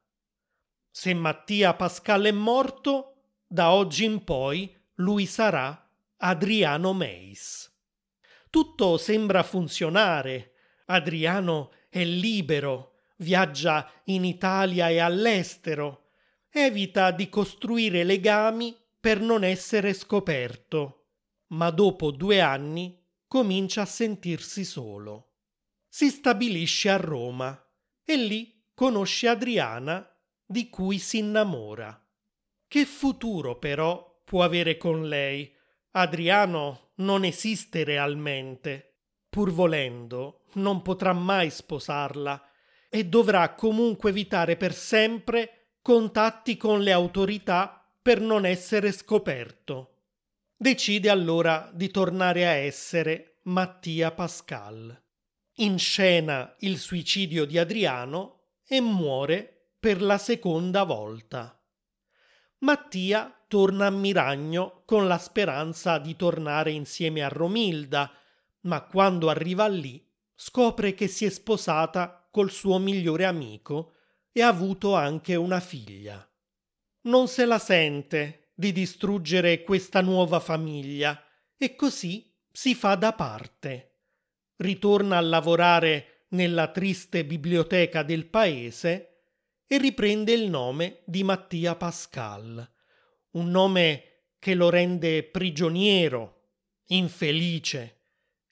Se 0.99 1.12
Mattia 1.12 1.75
Pascal 1.75 2.25
è 2.25 2.31
morto, 2.31 3.17
da 3.47 3.71
oggi 3.73 4.05
in 4.05 4.25
poi 4.25 4.75
lui 4.95 5.26
sarà 5.26 5.91
Adriano 6.17 6.95
Meis. 6.95 7.71
Tutto 8.49 8.97
sembra 8.97 9.43
funzionare. 9.43 10.55
Adriano 10.87 11.73
è 11.91 12.03
libero, 12.03 12.95
viaggia 13.19 13.93
in 14.05 14.25
Italia 14.25 14.88
e 14.88 14.99
all'estero, 14.99 16.12
evita 16.49 17.11
di 17.11 17.29
costruire 17.29 18.03
legami 18.03 18.75
per 18.99 19.21
non 19.21 19.45
essere 19.45 19.93
scoperto, 19.93 21.09
ma 21.49 21.69
dopo 21.69 22.11
due 22.11 22.41
anni 22.41 22.99
comincia 23.29 23.83
a 23.83 23.87
sentirsi 23.87 24.65
solo. 24.65 25.35
Si 25.91 26.09
stabilisce 26.09 26.88
a 26.88 26.97
Roma 26.97 27.55
e 28.03 28.17
lì 28.17 28.65
conosce 28.73 29.29
Adriana 29.29 30.11
di 30.47 30.71
cui 30.71 30.99
si 30.99 31.19
innamora. 31.19 32.00
Che 32.69 32.85
futuro 32.85 33.59
però 33.59 34.23
può 34.25 34.43
avere 34.43 34.76
con 34.76 35.09
lei? 35.09 35.53
Adriano 35.93 36.93
non 36.97 37.25
esiste 37.25 37.85
realmente. 37.85 38.99
Pur 39.29 39.50
volendo, 39.50 40.45
non 40.55 40.83
potrà 40.83 41.12
mai 41.12 41.50
sposarla 41.50 42.50
e 42.88 43.05
dovrà 43.05 43.55
comunque 43.55 44.11
evitare 44.11 44.57
per 44.57 44.73
sempre 44.73 45.75
contatti 45.83 46.57
con 46.57 46.81
le 46.81 46.93
autorità 46.93 47.87
per 48.00 48.21
non 48.21 48.47
essere 48.47 48.93
scoperto. 48.93 49.95
Decide 50.57 51.11
allora 51.11 51.71
di 51.73 51.91
tornare 51.91 52.47
a 52.47 52.53
essere 52.53 53.41
Mattia 53.43 54.11
Pascal. 54.12 55.03
Inscena 55.57 56.55
il 56.61 56.79
suicidio 56.79 57.45
di 57.45 57.59
Adriano 57.59 58.55
e 58.67 58.81
muore 58.81 59.56
per 59.87 60.02
la 60.02 60.19
seconda 60.19 60.83
volta. 60.83 61.57
Mattia 62.62 63.33
torna 63.47 63.87
a 63.87 63.90
Miragno 63.90 64.83
con 64.85 65.07
la 65.07 65.16
speranza 65.16 65.99
di 65.99 66.16
tornare 66.16 66.73
insieme 66.73 67.23
a 67.23 67.28
Romilda, 67.28 68.12
ma 68.62 68.83
quando 68.83 69.31
arriva 69.31 69.69
lì 69.69 70.05
scopre 70.35 70.93
che 70.95 71.07
si 71.07 71.25
è 71.25 71.31
sposata 71.31 72.26
col 72.33 72.50
suo 72.50 72.78
migliore 72.78 73.26
amico 73.26 73.93
e 74.33 74.43
ha 74.43 74.49
avuto 74.49 74.97
anche 74.97 75.37
una 75.37 75.61
figlia. 75.61 76.28
Non 77.02 77.28
se 77.28 77.45
la 77.45 77.61
sente 77.61 78.50
di 78.57 78.73
distruggere 78.73 79.62
questa 79.62 80.00
nuova 80.00 80.40
famiglia 80.40 81.23
e 81.57 81.76
così 81.76 82.35
si 82.50 82.75
fa 82.75 82.97
da 82.97 83.12
parte. 83.12 83.99
Ritorna 84.57 85.16
a 85.16 85.21
lavorare 85.21 86.25
nella 86.31 86.73
triste 86.73 87.25
biblioteca 87.25 88.02
del 88.02 88.26
paese 88.26 89.12
e 89.67 89.79
riprende 89.79 90.33
il 90.33 90.49
nome 90.49 91.03
di 91.05 91.25
Mattia 91.25 91.75
Pascal, 91.75 92.73
un 93.33 93.51
nome 93.51 94.03
che 94.39 94.55
lo 94.55 94.71
rende 94.71 95.25
prigioniero, 95.25 96.51
infelice, 96.87 98.01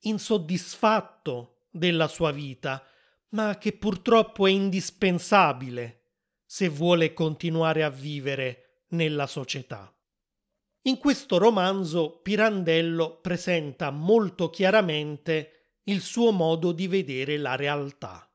insoddisfatto 0.00 1.66
della 1.71 2.09
sua 2.09 2.33
vita, 2.33 2.85
ma 3.30 3.59
che 3.59 3.73
purtroppo 3.73 4.47
è 4.47 4.50
indispensabile 4.50 6.02
se 6.44 6.68
vuole 6.68 7.12
continuare 7.12 7.83
a 7.83 7.90
vivere 7.90 8.85
nella 8.88 9.26
società. 9.26 9.92
In 10.83 10.99
questo 10.99 11.38
romanzo 11.38 12.21
Pirandello 12.21 13.21
presenta 13.21 13.90
molto 13.90 14.50
chiaramente 14.50 15.78
il 15.85 16.00
suo 16.00 16.30
modo 16.30 16.73
di 16.73 16.87
vedere 16.87 17.38
la 17.38 17.56
realtà. 17.56 18.30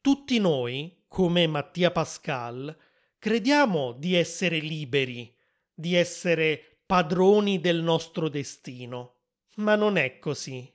Tutti 0.00 0.38
noi, 0.38 1.03
come 1.14 1.46
Mattia 1.46 1.92
Pascal, 1.92 2.76
crediamo 3.20 3.92
di 3.92 4.16
essere 4.16 4.58
liberi, 4.58 5.32
di 5.72 5.94
essere 5.94 6.80
padroni 6.84 7.60
del 7.60 7.80
nostro 7.84 8.28
destino, 8.28 9.18
ma 9.58 9.76
non 9.76 9.96
è 9.96 10.18
così. 10.18 10.68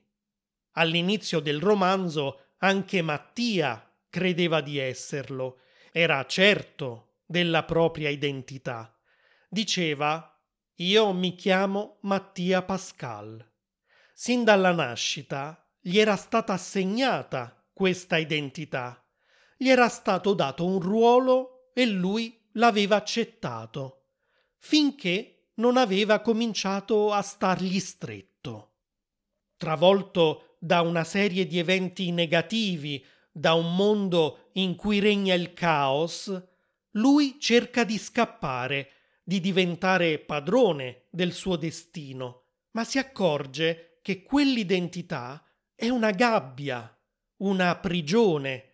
All'inizio 0.75 1.41
del 1.41 1.59
romanzo 1.59 2.53
anche 2.59 3.01
Mattia 3.01 3.85
credeva 4.09 4.61
di 4.61 4.77
esserlo, 4.77 5.59
era 5.91 6.25
certo 6.25 7.17
della 7.25 7.63
propria 7.63 8.07
identità. 8.07 8.97
Diceva 9.49 10.41
Io 10.75 11.11
mi 11.11 11.35
chiamo 11.35 11.97
Mattia 12.03 12.61
Pascal. 12.61 13.45
Sin 14.13 14.45
dalla 14.45 14.71
nascita 14.71 15.69
gli 15.81 15.99
era 15.99 16.15
stata 16.15 16.53
assegnata 16.53 17.61
questa 17.73 18.15
identità 18.15 19.03
gli 19.61 19.67
era 19.67 19.89
stato 19.89 20.33
dato 20.33 20.65
un 20.65 20.79
ruolo 20.79 21.71
e 21.73 21.85
lui 21.85 22.39
l'aveva 22.53 22.95
accettato, 22.95 24.05
finché 24.57 25.49
non 25.55 25.75
aveva 25.75 26.21
cominciato 26.21 27.11
a 27.11 27.21
stargli 27.21 27.77
stretto. 27.81 28.75
Travolto 29.57 30.55
da 30.59 30.79
una 30.79 31.03
serie 31.03 31.45
di 31.45 31.59
eventi 31.59 32.09
negativi, 32.11 33.05
da 33.29 33.53
un 33.53 33.75
mondo 33.75 34.51
in 34.53 34.77
cui 34.77 34.99
regna 34.99 35.33
il 35.33 35.53
caos, 35.53 36.41
lui 36.91 37.35
cerca 37.37 37.83
di 37.83 37.97
scappare, 37.97 38.91
di 39.21 39.41
diventare 39.41 40.19
padrone 40.19 41.07
del 41.09 41.33
suo 41.33 41.57
destino, 41.57 42.43
ma 42.71 42.85
si 42.85 42.97
accorge 42.97 43.99
che 44.01 44.23
quell'identità 44.23 45.45
è 45.75 45.89
una 45.89 46.11
gabbia, 46.11 46.97
una 47.39 47.75
prigione, 47.75 48.68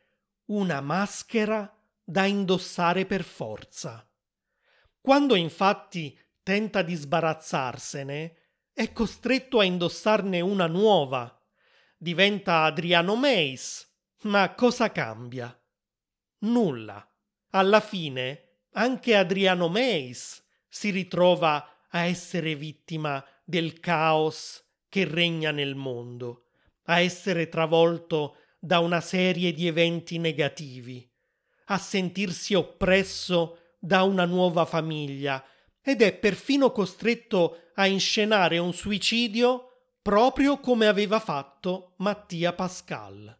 una 0.45 0.81
maschera 0.81 1.71
da 2.03 2.25
indossare 2.25 3.05
per 3.05 3.23
forza. 3.23 4.07
Quando 5.01 5.35
infatti 5.35 6.17
tenta 6.43 6.81
di 6.81 6.95
sbarazzarsene, 6.95 8.37
è 8.73 8.91
costretto 8.91 9.59
a 9.59 9.63
indossarne 9.63 10.41
una 10.41 10.67
nuova. 10.67 11.31
Diventa 11.97 12.63
Adriano 12.63 13.15
Meis. 13.15 13.87
Ma 14.23 14.53
cosa 14.53 14.91
cambia? 14.91 15.57
Nulla. 16.39 17.07
Alla 17.51 17.79
fine, 17.79 18.63
anche 18.73 19.15
Adriano 19.15 19.69
Meis 19.69 20.43
si 20.67 20.89
ritrova 20.89 21.85
a 21.89 22.01
essere 22.01 22.55
vittima 22.55 23.25
del 23.43 23.79
caos 23.79 24.63
che 24.89 25.05
regna 25.05 25.51
nel 25.51 25.75
mondo, 25.75 26.47
a 26.85 26.99
essere 26.99 27.47
travolto 27.47 28.37
da 28.65 28.79
una 28.79 28.99
serie 28.99 29.53
di 29.53 29.67
eventi 29.67 30.17
negativi, 30.17 31.07
a 31.65 31.77
sentirsi 31.77 32.55
oppresso 32.55 33.59
da 33.79 34.01
una 34.01 34.25
nuova 34.25 34.65
famiglia 34.65 35.45
ed 35.79 36.01
è 36.01 36.11
perfino 36.17 36.71
costretto 36.71 37.59
a 37.75 37.85
inscenare 37.85 38.57
un 38.57 38.73
suicidio 38.73 39.91
proprio 40.01 40.59
come 40.59 40.87
aveva 40.87 41.19
fatto 41.19 41.93
Mattia 41.97 42.53
Pascal. 42.53 43.39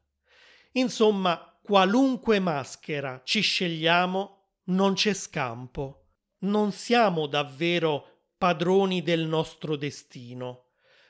Insomma, 0.74 1.58
qualunque 1.64 2.38
maschera 2.38 3.22
ci 3.24 3.42
scegliamo, 3.42 4.44
non 4.66 4.94
c'è 4.94 5.14
scampo. 5.16 6.10
Non 6.40 6.72
siamo 6.72 7.26
davvero 7.26 8.28
padroni 8.38 9.02
del 9.02 9.26
nostro 9.26 9.76
destino. 9.76 10.66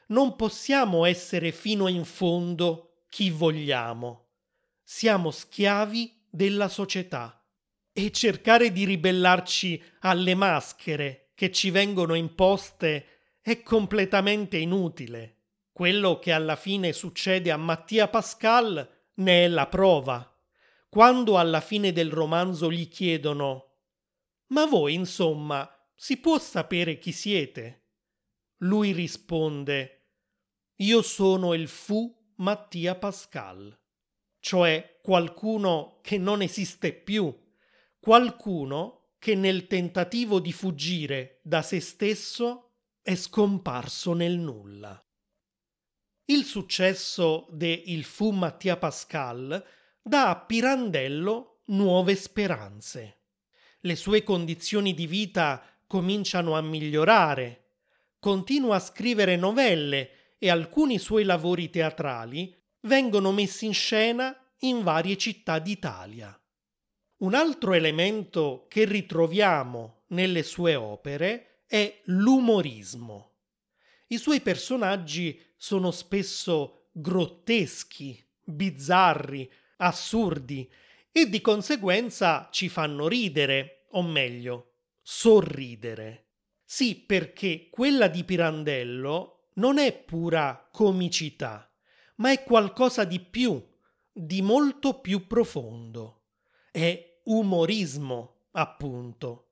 Non 0.07 0.37
possiamo 0.37 1.03
essere 1.03 1.51
fino 1.51 1.89
in 1.89 2.05
fondo 2.05 2.94
chi 3.15 3.29
vogliamo. 3.29 4.31
Siamo 4.83 5.31
schiavi 5.31 6.25
della 6.29 6.67
società 6.67 7.41
e 7.93 8.11
cercare 8.11 8.73
di 8.73 8.83
ribellarci 8.83 9.81
alle 10.01 10.35
maschere 10.35 11.31
che 11.33 11.49
ci 11.49 11.69
vengono 11.69 12.13
imposte 12.13 13.37
è 13.39 13.61
completamente 13.61 14.57
inutile. 14.57 15.43
Quello 15.71 16.19
che 16.19 16.33
alla 16.33 16.57
fine 16.57 16.91
succede 16.91 17.51
a 17.51 17.55
Mattia 17.55 18.09
Pascal 18.09 18.85
ne 19.13 19.45
è 19.45 19.47
la 19.47 19.67
prova. 19.67 20.37
Quando 20.89 21.37
alla 21.37 21.61
fine 21.61 21.93
del 21.93 22.11
romanzo 22.11 22.69
gli 22.69 22.89
chiedono 22.89 23.77
Ma 24.47 24.65
voi, 24.65 24.93
insomma, 24.93 25.73
si 25.95 26.17
può 26.17 26.37
sapere 26.37 26.97
chi 26.97 27.13
siete? 27.13 27.91
Lui 28.57 28.91
risponde 28.91 30.09
Io 30.79 31.01
sono 31.01 31.53
il 31.53 31.69
fu 31.69 32.23
Mattia 32.37 32.95
Pascal, 32.95 33.77
cioè 34.39 34.99
qualcuno 35.01 35.99
che 36.01 36.17
non 36.17 36.41
esiste 36.41 36.93
più, 36.93 37.33
qualcuno 37.99 39.11
che 39.17 39.35
nel 39.35 39.67
tentativo 39.67 40.39
di 40.39 40.51
fuggire 40.51 41.39
da 41.41 41.61
se 41.61 41.79
stesso 41.79 42.73
è 43.01 43.15
scomparso 43.15 44.13
nel 44.13 44.37
nulla. 44.37 44.99
Il 46.25 46.43
successo 46.43 47.47
de 47.51 47.71
Il 47.71 48.03
fu 48.03 48.31
Mattia 48.31 48.77
Pascal 48.77 49.63
dà 50.01 50.29
a 50.29 50.39
Pirandello 50.39 51.61
nuove 51.65 52.15
speranze. 52.15 53.21
Le 53.79 53.95
sue 53.95 54.23
condizioni 54.23 54.93
di 54.93 55.07
vita 55.07 55.63
cominciano 55.87 56.55
a 56.55 56.61
migliorare. 56.61 57.75
Continua 58.19 58.75
a 58.75 58.79
scrivere 58.79 59.35
novelle 59.35 60.24
e 60.45 60.49
alcuni 60.51 60.99
suoi 60.99 61.23
lavori 61.23 61.71
teatrali 61.71 62.55
vengono 62.81 63.31
messi 63.31 63.65
in 63.65 63.73
scena 63.73 64.39
in 64.59 64.83
varie 64.83 65.17
città 65.17 65.57
d'Italia. 65.57 66.39
Un 67.21 67.33
altro 67.33 67.73
elemento 67.73 68.67
che 68.69 68.85
ritroviamo 68.85 70.03
nelle 70.09 70.43
sue 70.43 70.75
opere 70.75 71.63
è 71.65 71.99
l'umorismo. 72.05 73.37
I 74.09 74.19
suoi 74.19 74.39
personaggi 74.41 75.41
sono 75.57 75.89
spesso 75.89 76.89
grotteschi, 76.91 78.23
bizzarri, 78.43 79.51
assurdi 79.77 80.71
e 81.11 81.27
di 81.27 81.41
conseguenza 81.41 82.49
ci 82.51 82.69
fanno 82.69 83.07
ridere, 83.07 83.87
o 83.93 84.03
meglio, 84.03 84.73
sorridere. 85.01 86.27
Sì, 86.63 86.95
perché 86.97 87.67
quella 87.71 88.07
di 88.07 88.23
Pirandello 88.23 89.34
non 89.55 89.77
è 89.77 89.93
pura 89.93 90.67
comicità, 90.71 91.71
ma 92.17 92.31
è 92.31 92.43
qualcosa 92.43 93.03
di 93.03 93.19
più, 93.19 93.61
di 94.11 94.41
molto 94.41 94.99
più 94.99 95.27
profondo. 95.27 96.23
È 96.71 97.19
umorismo, 97.23 98.47
appunto. 98.51 99.51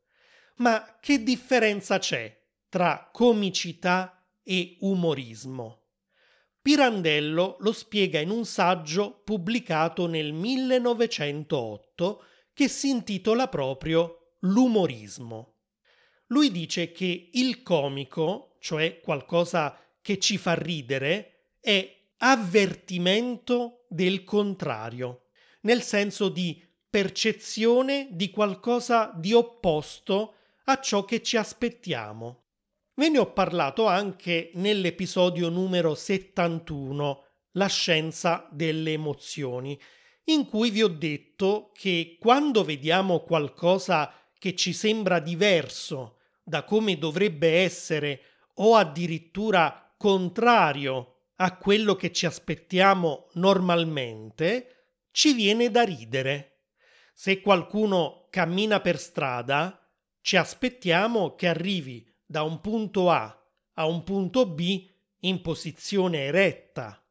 Ma 0.57 0.97
che 0.99 1.23
differenza 1.23 1.97
c'è 1.99 2.41
tra 2.69 3.09
comicità 3.11 4.25
e 4.43 4.77
umorismo? 4.81 5.81
Pirandello 6.61 7.57
lo 7.59 7.71
spiega 7.73 8.19
in 8.19 8.29
un 8.29 8.45
saggio 8.45 9.21
pubblicato 9.23 10.07
nel 10.07 10.31
1908 10.31 12.23
che 12.53 12.67
si 12.69 12.89
intitola 12.89 13.47
proprio 13.47 14.35
L'umorismo. 14.45 15.55
Lui 16.27 16.51
dice 16.51 16.91
che 16.91 17.29
il 17.33 17.63
comico, 17.63 18.55
cioè 18.59 18.99
qualcosa 18.99 19.77
che 20.03 20.19
ci 20.19 20.37
fa 20.37 20.53
ridere 20.53 21.53
è 21.59 22.01
avvertimento 22.17 23.85
del 23.87 24.23
contrario, 24.23 25.29
nel 25.61 25.81
senso 25.81 26.29
di 26.29 26.61
percezione 26.89 28.09
di 28.11 28.29
qualcosa 28.29 29.11
di 29.15 29.33
opposto 29.33 30.35
a 30.65 30.79
ciò 30.79 31.05
che 31.05 31.23
ci 31.23 31.37
aspettiamo. 31.37 32.41
Ve 32.95 33.09
ne 33.09 33.17
ho 33.17 33.31
parlato 33.31 33.87
anche 33.87 34.51
nell'episodio 34.55 35.49
numero 35.49 35.95
71, 35.95 37.23
La 37.53 37.67
scienza 37.67 38.47
delle 38.51 38.91
emozioni, 38.91 39.79
in 40.25 40.45
cui 40.45 40.69
vi 40.69 40.83
ho 40.83 40.89
detto 40.89 41.71
che 41.73 42.17
quando 42.19 42.63
vediamo 42.63 43.21
qualcosa 43.21 44.13
che 44.37 44.53
ci 44.53 44.73
sembra 44.73 45.19
diverso 45.19 46.17
da 46.43 46.63
come 46.63 46.97
dovrebbe 46.97 47.61
essere 47.61 48.21
o 48.55 48.75
addirittura 48.75 49.82
contrario 50.03 51.29
a 51.37 51.55
quello 51.55 51.95
che 51.95 52.11
ci 52.11 52.25
aspettiamo 52.25 53.29
normalmente, 53.35 54.97
ci 55.11 55.31
viene 55.31 55.71
da 55.71 55.83
ridere. 55.83 56.63
Se 57.13 57.39
qualcuno 57.39 58.27
cammina 58.29 58.81
per 58.81 58.99
strada, 58.99 59.79
ci 60.19 60.35
aspettiamo 60.35 61.35
che 61.35 61.47
arrivi 61.47 62.05
da 62.25 62.41
un 62.41 62.59
punto 62.59 63.11
A 63.11 63.47
a 63.75 63.85
un 63.85 64.03
punto 64.03 64.45
B 64.45 64.89
in 65.19 65.41
posizione 65.41 66.25
eretta. 66.25 67.01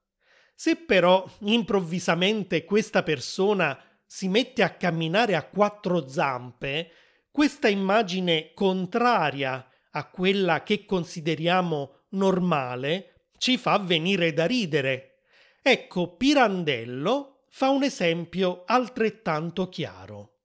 Se 0.54 0.76
però 0.76 1.26
improvvisamente 1.44 2.66
questa 2.66 3.02
persona 3.02 3.82
si 4.04 4.28
mette 4.28 4.62
a 4.62 4.74
camminare 4.74 5.34
a 5.34 5.48
quattro 5.48 6.06
zampe, 6.08 6.90
questa 7.30 7.68
immagine 7.68 8.52
contraria 8.52 9.66
a 9.92 10.10
quella 10.10 10.62
che 10.62 10.84
consideriamo 10.84 12.00
normale 12.12 13.26
ci 13.38 13.58
fa 13.58 13.78
venire 13.78 14.32
da 14.32 14.46
ridere. 14.46 15.24
Ecco, 15.62 16.16
Pirandello 16.16 17.40
fa 17.50 17.68
un 17.68 17.82
esempio 17.82 18.62
altrettanto 18.66 19.68
chiaro. 19.68 20.38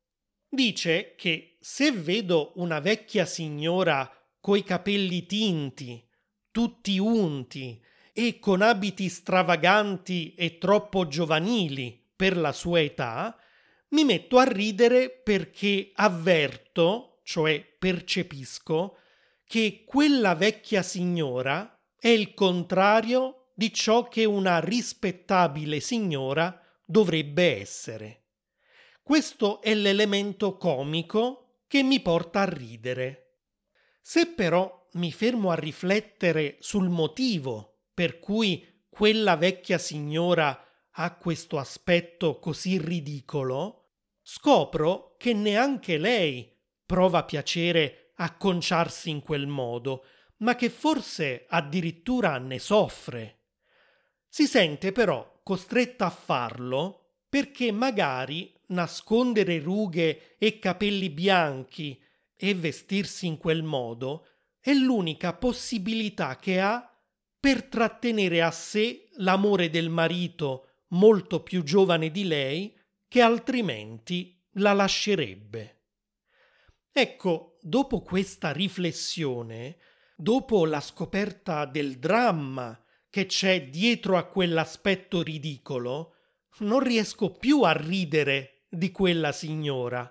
Dice 0.50 1.16
che 1.16 1.58
se 1.60 1.92
vedo 1.92 2.54
una 2.56 2.80
vecchia 2.80 3.26
signora 3.26 4.10
coi 4.40 4.64
capelli 4.64 5.26
tinti, 5.26 6.08
tutti 6.52 6.98
unti, 6.98 7.84
e 8.14 8.40
con 8.40 8.64
abiti 8.64 9.10
stravaganti 9.10 10.34
e 10.34 10.58
troppo 10.58 11.08
giovanili 11.08 12.04
per 12.16 12.36
la 12.36 12.52
sua 12.52 12.82
età, 12.82 13.38
mi 13.90 14.04
metto 14.04 14.40
a 14.40 14.44
ridere 14.44 15.12
perché 15.12 15.92
avverto, 15.94 17.20
cioè 17.24 17.64
percepisco, 17.78 18.98
che 19.48 19.84
quella 19.86 20.36
vecchia 20.36 20.84
signora 20.84 21.74
è 21.98 22.10
il 22.10 22.34
contrario 22.34 23.52
di 23.56 23.74
ciò 23.74 24.08
che 24.08 24.26
una 24.26 24.60
rispettabile 24.60 25.80
signora 25.80 26.62
dovrebbe 26.86 27.60
essere. 27.60 28.26
Questo 29.02 29.62
è 29.62 29.74
l'elemento 29.74 30.58
comico 30.58 31.62
che 31.68 31.82
mi 31.82 32.02
porta 32.02 32.42
a 32.42 32.50
ridere. 32.50 33.40
Se 34.02 34.28
però 34.28 34.88
mi 34.94 35.12
fermo 35.12 35.50
a 35.50 35.56
riflettere 35.56 36.58
sul 36.60 36.90
motivo 36.90 37.86
per 37.94 38.20
cui 38.20 38.86
quella 38.90 39.36
vecchia 39.38 39.78
signora 39.78 40.62
ha 40.92 41.16
questo 41.16 41.58
aspetto 41.58 42.40
così 42.40 42.78
ridicolo, 42.78 43.92
scopro 44.22 45.16
che 45.18 45.34
neanche 45.34 45.98
lei 45.98 46.56
prova 46.86 47.24
piacere 47.24 48.07
a 48.18 48.36
conciarsi 48.36 49.10
in 49.10 49.22
quel 49.22 49.48
modo, 49.48 50.06
ma 50.38 50.56
che 50.56 50.70
forse 50.70 51.46
addirittura 51.50 52.38
ne 52.38 52.60
soffre. 52.60 53.40
Si 54.28 54.46
sente 54.46 54.92
però 54.92 55.40
costretta 55.44 56.06
a 56.06 56.12
farlo 56.12 57.16
perché 57.30 57.72
magari 57.72 58.54
nascondere 58.68 59.60
rughe 59.60 60.38
e 60.38 60.60
capelli 60.60 61.10
bianchi 61.10 62.02
e 62.36 62.54
vestirsi 62.54 63.28
in 63.28 63.38
quel 63.38 63.64
modo 63.64 64.28
è 64.60 64.74
l'unica 64.74 65.34
possibilità 65.34 66.36
che 66.36 66.60
ha 66.60 66.92
per 67.40 67.64
trattenere 67.64 68.42
a 68.42 68.52
sé 68.52 69.10
l'amore 69.18 69.70
del 69.70 69.90
marito 69.90 70.84
molto 70.90 71.42
più 71.42 71.64
giovane 71.64 72.12
di 72.12 72.26
lei 72.26 72.78
che 73.08 73.22
altrimenti 73.22 74.38
la 74.54 74.74
lascerebbe. 74.74 75.76
Ecco, 76.92 77.57
dopo 77.68 78.02
questa 78.02 78.52
riflessione, 78.52 79.78
dopo 80.16 80.66
la 80.66 80.80
scoperta 80.80 81.66
del 81.66 82.00
dramma 82.00 82.82
che 83.10 83.26
c'è 83.26 83.68
dietro 83.68 84.16
a 84.16 84.24
quell'aspetto 84.24 85.22
ridicolo, 85.22 86.16
non 86.60 86.80
riesco 86.80 87.32
più 87.32 87.64
a 87.64 87.74
ridere 87.74 88.64
di 88.70 88.90
quella 88.92 89.34
signora. 89.34 90.10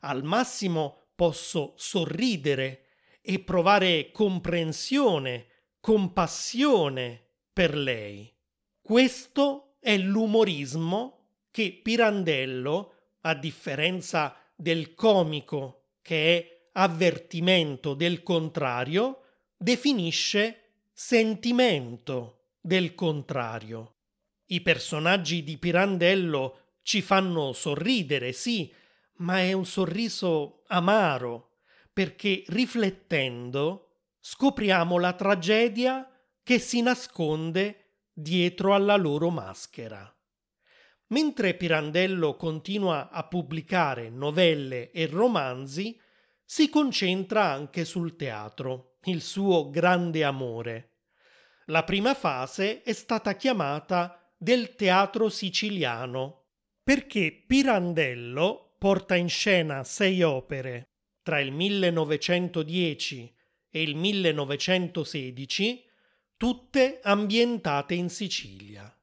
Al 0.00 0.24
massimo 0.24 1.10
posso 1.14 1.74
sorridere 1.76 2.86
e 3.22 3.38
provare 3.38 4.10
comprensione 4.10 5.46
compassione 5.80 7.28
per 7.52 7.76
lei. 7.76 8.34
Questo 8.82 9.76
è 9.78 9.96
l'umorismo 9.96 11.28
che 11.52 11.78
Pirandello, 11.82 12.94
a 13.20 13.34
differenza 13.34 14.36
del 14.56 14.94
comico 14.94 15.98
che 16.02 16.38
è 16.38 16.55
avvertimento 16.78 17.94
del 17.94 18.22
contrario, 18.22 19.22
definisce 19.56 20.88
sentimento 20.92 22.48
del 22.60 22.94
contrario. 22.94 23.94
I 24.46 24.60
personaggi 24.60 25.42
di 25.42 25.56
Pirandello 25.56 26.60
ci 26.82 27.00
fanno 27.00 27.52
sorridere, 27.52 28.32
sì, 28.32 28.72
ma 29.16 29.40
è 29.40 29.52
un 29.52 29.64
sorriso 29.64 30.64
amaro, 30.66 31.60
perché 31.92 32.44
riflettendo 32.48 34.02
scopriamo 34.20 34.98
la 34.98 35.14
tragedia 35.14 36.08
che 36.42 36.58
si 36.58 36.82
nasconde 36.82 38.02
dietro 38.12 38.74
alla 38.74 38.96
loro 38.96 39.30
maschera. 39.30 40.14
Mentre 41.08 41.54
Pirandello 41.54 42.36
continua 42.36 43.08
a 43.10 43.26
pubblicare 43.26 44.10
novelle 44.10 44.90
e 44.90 45.06
romanzi, 45.06 45.98
si 46.48 46.70
concentra 46.70 47.50
anche 47.50 47.84
sul 47.84 48.14
teatro, 48.14 48.98
il 49.04 49.20
suo 49.20 49.68
grande 49.68 50.22
amore. 50.22 50.92
La 51.66 51.82
prima 51.82 52.14
fase 52.14 52.82
è 52.82 52.92
stata 52.92 53.34
chiamata 53.34 54.32
del 54.38 54.76
teatro 54.76 55.28
siciliano, 55.28 56.44
perché 56.84 57.44
Pirandello 57.44 58.76
porta 58.78 59.16
in 59.16 59.28
scena 59.28 59.82
sei 59.82 60.22
opere 60.22 60.90
tra 61.20 61.40
il 61.40 61.50
1910 61.50 63.34
e 63.68 63.82
il 63.82 63.96
1916, 63.96 65.84
tutte 66.36 67.00
ambientate 67.02 67.94
in 67.94 68.08
Sicilia. 68.08 68.96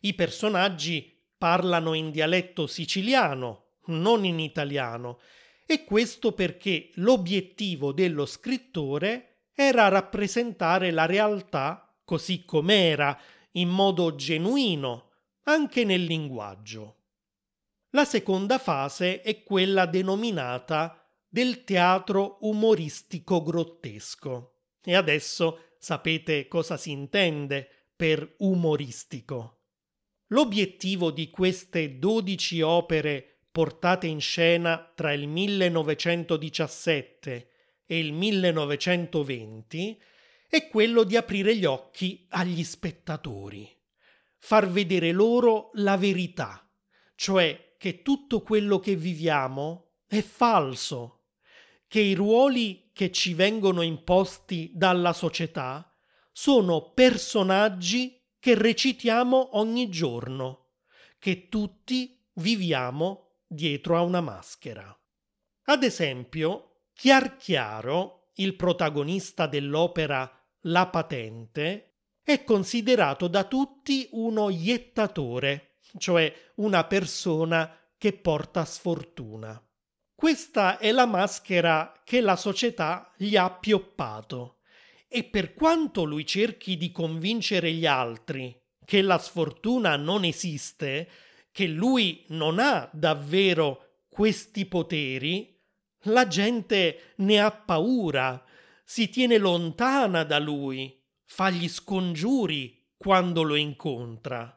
I 0.00 0.12
personaggi 0.12 1.24
parlano 1.38 1.94
in 1.94 2.10
dialetto 2.10 2.66
siciliano, 2.66 3.78
non 3.86 4.26
in 4.26 4.38
italiano, 4.38 5.20
e 5.66 5.84
questo 5.84 6.32
perché 6.32 6.90
l'obiettivo 6.94 7.92
dello 7.92 8.24
scrittore 8.24 9.48
era 9.52 9.88
rappresentare 9.88 10.92
la 10.92 11.06
realtà 11.06 11.92
così 12.04 12.44
com'era, 12.44 13.18
in 13.52 13.68
modo 13.68 14.14
genuino, 14.14 15.10
anche 15.44 15.84
nel 15.84 16.04
linguaggio. 16.04 16.94
La 17.90 18.04
seconda 18.04 18.58
fase 18.58 19.22
è 19.22 19.42
quella 19.42 19.86
denominata 19.86 21.02
del 21.28 21.64
teatro 21.64 22.38
umoristico 22.42 23.42
grottesco. 23.42 24.52
E 24.84 24.94
adesso 24.94 25.74
sapete 25.78 26.46
cosa 26.46 26.76
si 26.76 26.90
intende 26.92 27.68
per 27.96 28.36
umoristico. 28.38 29.62
L'obiettivo 30.28 31.10
di 31.10 31.30
queste 31.30 31.98
dodici 31.98 32.60
opere 32.60 33.35
portate 33.56 34.06
in 34.06 34.20
scena 34.20 34.92
tra 34.94 35.14
il 35.14 35.26
1917 35.26 37.50
e 37.86 37.98
il 37.98 38.12
1920 38.12 40.02
è 40.46 40.68
quello 40.68 41.04
di 41.04 41.16
aprire 41.16 41.56
gli 41.56 41.64
occhi 41.64 42.26
agli 42.28 42.62
spettatori, 42.62 43.66
far 44.36 44.68
vedere 44.68 45.10
loro 45.10 45.70
la 45.76 45.96
verità, 45.96 46.70
cioè 47.14 47.76
che 47.78 48.02
tutto 48.02 48.42
quello 48.42 48.78
che 48.78 48.94
viviamo 48.94 50.00
è 50.06 50.20
falso, 50.20 51.28
che 51.88 52.00
i 52.00 52.12
ruoli 52.12 52.90
che 52.92 53.10
ci 53.10 53.32
vengono 53.32 53.80
imposti 53.80 54.70
dalla 54.74 55.14
società 55.14 55.96
sono 56.30 56.90
personaggi 56.90 58.22
che 58.38 58.54
recitiamo 58.54 59.56
ogni 59.56 59.88
giorno, 59.88 60.72
che 61.18 61.48
tutti 61.48 62.22
viviamo 62.34 63.25
dietro 63.46 63.96
a 63.96 64.02
una 64.02 64.20
maschera. 64.20 64.96
Ad 65.64 65.82
esempio, 65.82 66.82
Chiar 66.92 67.36
Chiaro, 67.36 68.30
il 68.34 68.56
protagonista 68.56 69.46
dell'opera 69.46 70.30
La 70.62 70.88
Patente, 70.88 71.98
è 72.22 72.42
considerato 72.42 73.28
da 73.28 73.44
tutti 73.44 74.08
uno 74.12 74.50
iettatore, 74.50 75.78
cioè 75.98 76.32
una 76.56 76.84
persona 76.84 77.78
che 77.96 78.12
porta 78.12 78.64
sfortuna. 78.64 79.60
Questa 80.14 80.78
è 80.78 80.90
la 80.92 81.06
maschera 81.06 81.92
che 82.04 82.20
la 82.20 82.36
società 82.36 83.12
gli 83.16 83.36
ha 83.36 83.50
pioppato 83.50 84.60
e 85.08 85.24
per 85.24 85.54
quanto 85.54 86.04
lui 86.04 86.26
cerchi 86.26 86.76
di 86.76 86.90
convincere 86.90 87.70
gli 87.72 87.86
altri 87.86 88.58
che 88.84 89.02
la 89.02 89.18
sfortuna 89.18 89.96
non 89.96 90.24
esiste, 90.24 91.08
che 91.56 91.66
lui 91.66 92.22
non 92.28 92.58
ha 92.58 92.86
davvero 92.92 94.02
questi 94.10 94.66
poteri, 94.66 95.58
la 96.02 96.26
gente 96.26 97.14
ne 97.16 97.40
ha 97.40 97.50
paura, 97.50 98.44
si 98.84 99.08
tiene 99.08 99.38
lontana 99.38 100.22
da 100.24 100.38
lui, 100.38 101.02
fa 101.24 101.48
gli 101.48 101.66
scongiuri 101.66 102.88
quando 102.98 103.42
lo 103.42 103.54
incontra. 103.54 104.54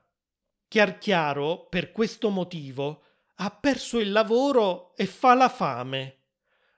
Chiar 0.67 0.97
chiaro, 0.97 1.67
per 1.69 1.93
questo 1.93 2.31
motivo, 2.31 3.03
ha 3.35 3.49
perso 3.49 3.99
il 3.99 4.12
lavoro 4.12 4.93
e 4.97 5.05
fa 5.05 5.35
la 5.35 5.47
fame. 5.47 6.17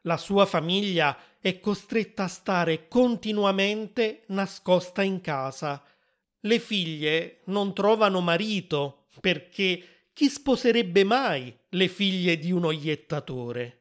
La 0.01 0.17
sua 0.17 0.45
famiglia 0.45 1.17
è 1.39 1.59
costretta 1.59 2.25
a 2.25 2.27
stare 2.27 2.87
continuamente 2.87 4.25
nascosta 4.27 5.01
in 5.01 5.19
casa. 5.19 5.83
Le 6.41 6.59
figlie 6.59 7.39
non 7.45 7.73
trovano 7.73 8.21
marito 8.21 9.07
perché 9.19 10.00
chi 10.13 10.29
sposerebbe 10.29 11.03
mai 11.03 11.57
le 11.69 11.87
figlie 11.87 12.37
di 12.37 12.51
uno 12.51 12.71
iettatore? 12.71 13.77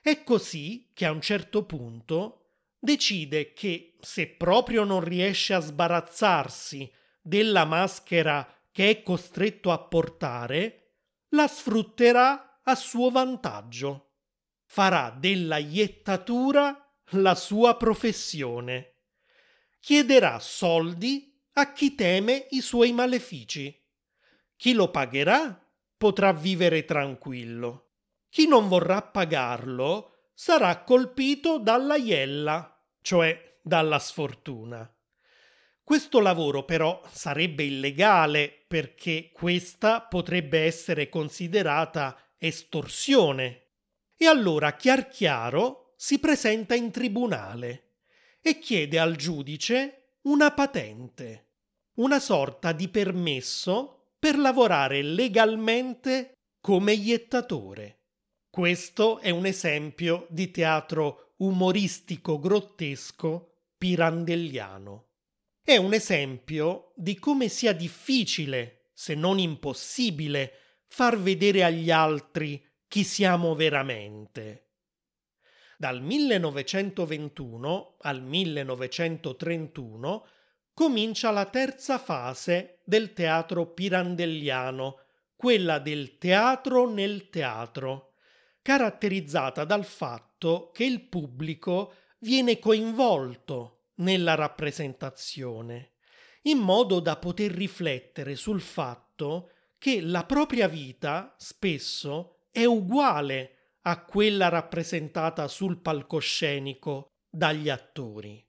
È 0.00 0.22
così 0.22 0.90
che 0.94 1.04
a 1.06 1.10
un 1.10 1.20
certo 1.20 1.64
punto 1.64 2.52
decide 2.78 3.52
che 3.52 3.96
se 4.00 4.28
proprio 4.28 4.84
non 4.84 5.00
riesce 5.00 5.52
a 5.52 5.60
sbarazzarsi 5.60 6.90
della 7.20 7.64
maschera 7.64 8.46
che 8.72 8.90
è 8.90 9.02
costretto 9.02 9.70
a 9.72 9.78
portare, 9.78 10.94
la 11.30 11.46
sfrutterà 11.46 12.60
a 12.62 12.74
suo 12.74 13.10
vantaggio. 13.10 14.12
Farà 14.64 15.10
della 15.10 15.58
iettatura 15.58 16.90
la 17.14 17.34
sua 17.34 17.76
professione. 17.76 18.94
Chiederà 19.80 20.38
soldi 20.38 21.38
a 21.54 21.72
chi 21.72 21.94
teme 21.94 22.46
i 22.50 22.60
suoi 22.60 22.92
malefici. 22.92 23.76
Chi 24.60 24.74
lo 24.74 24.90
pagherà 24.90 25.58
potrà 25.96 26.34
vivere 26.34 26.84
tranquillo. 26.84 27.92
Chi 28.28 28.46
non 28.46 28.68
vorrà 28.68 29.00
pagarlo 29.00 30.26
sarà 30.34 30.82
colpito 30.82 31.58
dalla 31.58 31.96
iella, 31.96 32.78
cioè 33.00 33.58
dalla 33.62 33.98
sfortuna. 33.98 34.86
Questo 35.82 36.20
lavoro 36.20 36.66
però 36.66 37.00
sarebbe 37.10 37.62
illegale 37.62 38.66
perché 38.68 39.30
questa 39.32 40.02
potrebbe 40.02 40.58
essere 40.66 41.08
considerata 41.08 42.34
estorsione. 42.36 43.68
E 44.14 44.26
allora 44.26 44.76
chiar 44.76 45.08
chiaro 45.08 45.94
si 45.96 46.18
presenta 46.18 46.74
in 46.74 46.90
tribunale 46.90 47.94
e 48.42 48.58
chiede 48.58 48.98
al 48.98 49.16
giudice 49.16 50.16
una 50.24 50.52
patente, 50.52 51.46
una 51.94 52.20
sorta 52.20 52.72
di 52.72 52.90
permesso 52.90 53.99
per 54.20 54.38
lavorare 54.38 55.02
legalmente 55.02 56.34
come 56.60 56.92
iettatore. 56.92 58.02
Questo 58.48 59.18
è 59.18 59.30
un 59.30 59.46
esempio 59.46 60.28
di 60.30 60.52
teatro 60.52 61.34
umoristico 61.38 62.38
grottesco 62.38 63.64
pirandelliano 63.76 65.06
è 65.70 65.76
un 65.76 65.92
esempio 65.92 66.90
di 66.96 67.16
come 67.16 67.48
sia 67.48 67.72
difficile, 67.72 68.88
se 68.92 69.14
non 69.14 69.38
impossibile, 69.38 70.52
far 70.88 71.16
vedere 71.16 71.62
agli 71.62 71.92
altri 71.92 72.60
chi 72.88 73.04
siamo 73.04 73.54
veramente. 73.54 74.70
Dal 75.78 76.02
1921 76.02 77.98
al 78.00 78.20
1931 78.20 80.26
comincia 80.74 81.30
la 81.30 81.46
terza 81.46 81.98
fase 81.98 82.80
del 82.84 83.12
teatro 83.12 83.66
pirandelliano, 83.66 84.98
quella 85.36 85.78
del 85.78 86.18
teatro 86.18 86.90
nel 86.90 87.30
teatro, 87.30 88.14
caratterizzata 88.62 89.64
dal 89.64 89.84
fatto 89.84 90.70
che 90.72 90.84
il 90.84 91.02
pubblico 91.02 91.94
viene 92.18 92.58
coinvolto 92.58 93.84
nella 93.96 94.34
rappresentazione, 94.34 95.92
in 96.42 96.58
modo 96.58 97.00
da 97.00 97.16
poter 97.16 97.52
riflettere 97.52 98.34
sul 98.34 98.60
fatto 98.60 99.50
che 99.78 100.00
la 100.00 100.24
propria 100.24 100.68
vita 100.68 101.34
spesso 101.38 102.40
è 102.50 102.64
uguale 102.64 103.78
a 103.82 104.04
quella 104.04 104.48
rappresentata 104.48 105.48
sul 105.48 105.78
palcoscenico 105.78 107.06
dagli 107.28 107.70
attori. 107.70 108.44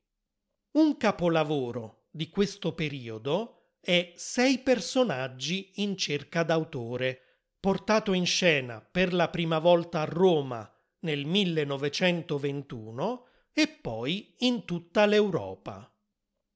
Un 0.71 0.97
capolavoro 0.97 2.00
di 2.11 2.29
questo 2.29 2.73
periodo 2.73 3.77
è 3.79 4.13
Sei 4.15 4.59
personaggi 4.59 5.71
in 5.75 5.97
cerca 5.97 6.43
d'autore, 6.43 7.21
portato 7.59 8.13
in 8.13 8.25
scena 8.25 8.81
per 8.81 9.13
la 9.13 9.29
prima 9.29 9.57
volta 9.57 10.01
a 10.01 10.05
Roma 10.05 10.69
nel 10.99 11.25
1921 11.25 13.25
e 13.53 13.67
poi 13.67 14.35
in 14.39 14.65
tutta 14.65 15.05
l'Europa. 15.05 15.87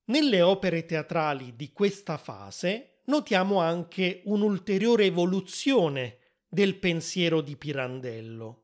Nelle 0.05 0.41
opere 0.41 0.85
teatrali 0.85 1.55
di 1.55 1.71
questa 1.71 2.17
fase 2.17 3.01
notiamo 3.05 3.59
anche 3.59 4.21
un'ulteriore 4.25 5.05
evoluzione 5.05 6.19
del 6.47 6.77
pensiero 6.77 7.41
di 7.41 7.55
Pirandello. 7.55 8.63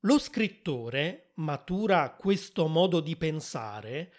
Lo 0.00 0.18
scrittore 0.18 1.30
matura 1.36 2.10
questo 2.10 2.66
modo 2.66 3.00
di 3.00 3.16
pensare 3.16 4.12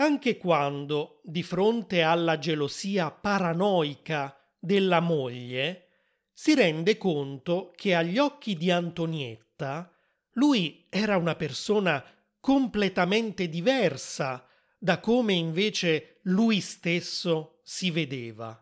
anche 0.00 0.38
quando, 0.38 1.20
di 1.24 1.42
fronte 1.42 2.02
alla 2.02 2.38
gelosia 2.38 3.10
paranoica 3.10 4.34
della 4.58 5.00
moglie, 5.00 5.88
si 6.32 6.54
rende 6.54 6.96
conto 6.96 7.72
che 7.76 7.94
agli 7.94 8.16
occhi 8.16 8.56
di 8.56 8.70
Antonietta 8.70 9.94
lui 10.34 10.86
era 10.88 11.18
una 11.18 11.34
persona 11.34 12.02
completamente 12.40 13.48
diversa 13.50 14.46
da 14.78 15.00
come 15.00 15.34
invece 15.34 16.20
lui 16.22 16.60
stesso 16.60 17.60
si 17.62 17.90
vedeva. 17.90 18.58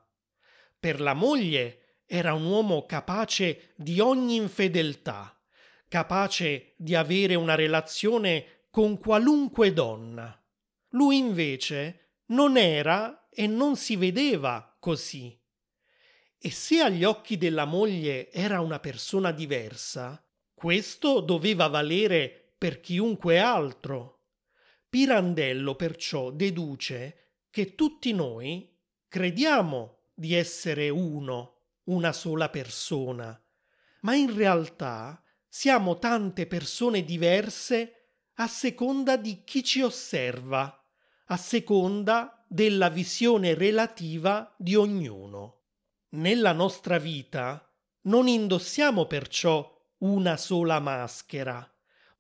Per 0.81 1.01
la 1.01 1.15
moglie 1.15 2.01
era 2.07 2.35
un 2.35 2.47
uomo 2.47 2.85
capace 2.85 3.75
di 3.77 4.01
ogni 4.01 4.35
infedeltà, 4.35 5.41
capace 5.87 6.75
di 6.77 6.97
avere 6.97 7.37
una 7.37 7.55
relazione 7.55 8.65
con 8.71 8.99
qualunque 8.99 9.73
donna. 9.73 10.38
Lui 10.91 11.19
invece 11.19 12.21
non 12.27 12.57
era 12.57 13.29
e 13.31 13.47
non 13.47 13.77
si 13.77 13.97
vedeva 13.97 14.77
così. 14.81 15.39
E 16.39 16.51
se 16.51 16.81
agli 16.81 17.05
occhi 17.05 17.37
della 17.37 17.65
moglie 17.65 18.31
era 18.31 18.61
una 18.61 18.79
persona 18.79 19.33
diversa, 19.33 20.25
questo 20.55 21.21
doveva 21.21 21.69
valere 21.69 22.55
per 22.57 22.81
chiunque 22.81 23.39
altro. 23.39 24.27
Pirandello 24.89 25.75
perciò 25.75 26.31
deduce 26.31 27.37
che 27.51 27.75
tutti 27.75 28.13
noi 28.13 28.77
crediamo 29.09 30.11
di 30.15 30.35
essere 30.35 30.89
uno, 30.89 31.63
una 31.85 32.13
sola 32.13 32.49
persona, 32.49 33.41
ma 34.01 34.15
in 34.15 34.35
realtà 34.35 35.23
siamo 35.49 35.99
tante 35.99 36.47
persone 36.47 37.05
diverse 37.05 37.95
a 38.35 38.47
seconda 38.47 39.17
di 39.17 39.43
chi 39.45 39.65
ci 39.65 39.83
osserva, 39.83 40.78
a 41.31 41.37
seconda 41.37 42.43
della 42.49 42.89
visione 42.89 43.55
relativa 43.55 44.55
di 44.57 44.75
ognuno. 44.75 45.57
Nella 46.11 46.53
nostra 46.53 46.99
vita 46.99 47.71
non 48.03 48.29
indossiamo 48.29 49.05
perciò 49.05 49.71
una 49.99 50.39
sola 50.39 50.81
maschera, 50.81 51.71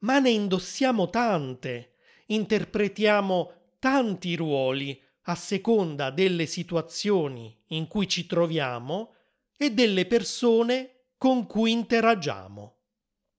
ma 0.01 0.18
ne 0.18 0.31
indossiamo 0.31 1.09
tante, 1.09 1.94
interpretiamo 2.27 3.53
tanti 3.79 4.37
ruoli 4.37 5.01
a 5.23 5.35
seconda 5.35 6.11
delle 6.11 6.44
situazioni 6.44 7.64
in 7.68 7.87
cui 7.87 8.07
ci 8.09 8.27
troviamo 8.27 9.14
e 9.57 9.71
delle 9.71 10.05
persone 10.07 11.12
con 11.16 11.47
cui 11.47 11.73
interagiamo. 11.73 12.77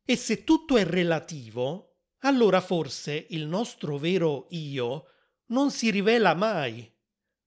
E 0.04 0.16
se 0.16 0.44
tutto 0.44 0.78
è 0.78 0.84
relativo, 0.84 1.98
allora 2.22 2.60
forse 2.60 3.28
il 3.30 3.46
nostro 3.46 3.98
vero 3.98 4.48
io 4.50 5.06
non 5.50 5.70
si 5.72 5.92
rivela 5.92 6.34
mai. 6.34 6.90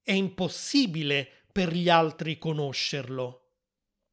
È 0.03 0.12
impossibile 0.12 1.47
per 1.53 1.73
gli 1.73 1.88
altri 1.88 2.37
conoscerlo. 2.38 3.38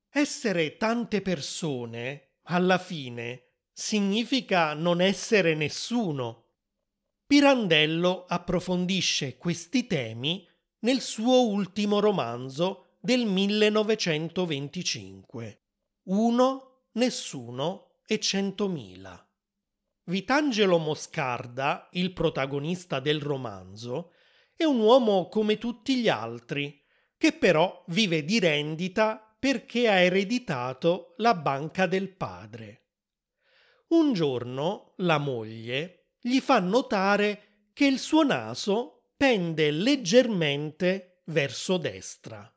Essere 0.10 0.78
tante 0.78 1.22
persone, 1.22 2.38
alla 2.44 2.78
fine, 2.78 3.48
significa 3.72 4.74
non 4.74 5.02
essere 5.02 5.56
nessuno. 5.56 6.46
Pirandello 7.26 8.26
approfondisce 8.28 9.38
questi 9.38 9.88
temi 9.88 10.48
nel 10.80 11.00
suo 11.02 11.48
ultimo 11.48 12.00
romanzo 12.00 12.96
del 13.00 13.26
1925, 13.26 15.62
Uno, 16.04 16.84
Nessuno 16.94 17.98
e 18.06 18.20
Centomila. 18.20 19.29
Vitangelo 20.10 20.80
Moscarda, 20.80 21.88
il 21.92 22.14
protagonista 22.14 23.00
del 23.00 23.22
romanzo, 23.22 24.14
è 24.56 24.64
un 24.64 24.80
uomo 24.80 25.30
come 25.30 25.60
tutti 25.60 25.98
gli 25.98 26.10
altri, 26.10 26.82
che 27.16 27.32
però 27.34 27.84
vive 27.90 28.24
di 28.24 28.40
rendita 28.40 29.36
perché 29.38 29.88
ha 29.88 30.00
ereditato 30.00 31.14
la 31.18 31.36
banca 31.36 31.86
del 31.86 32.10
padre. 32.10 32.88
Un 33.90 34.14
giorno 34.14 34.94
la 34.98 35.20
moglie 35.20 36.14
gli 36.20 36.40
fa 36.40 36.60
notare 36.60 37.68
che 37.72 37.86
il 37.86 38.00
suo 38.00 38.24
naso 38.24 39.12
pende 39.16 39.70
leggermente 39.70 41.22
verso 41.26 41.78
destra. 41.78 42.52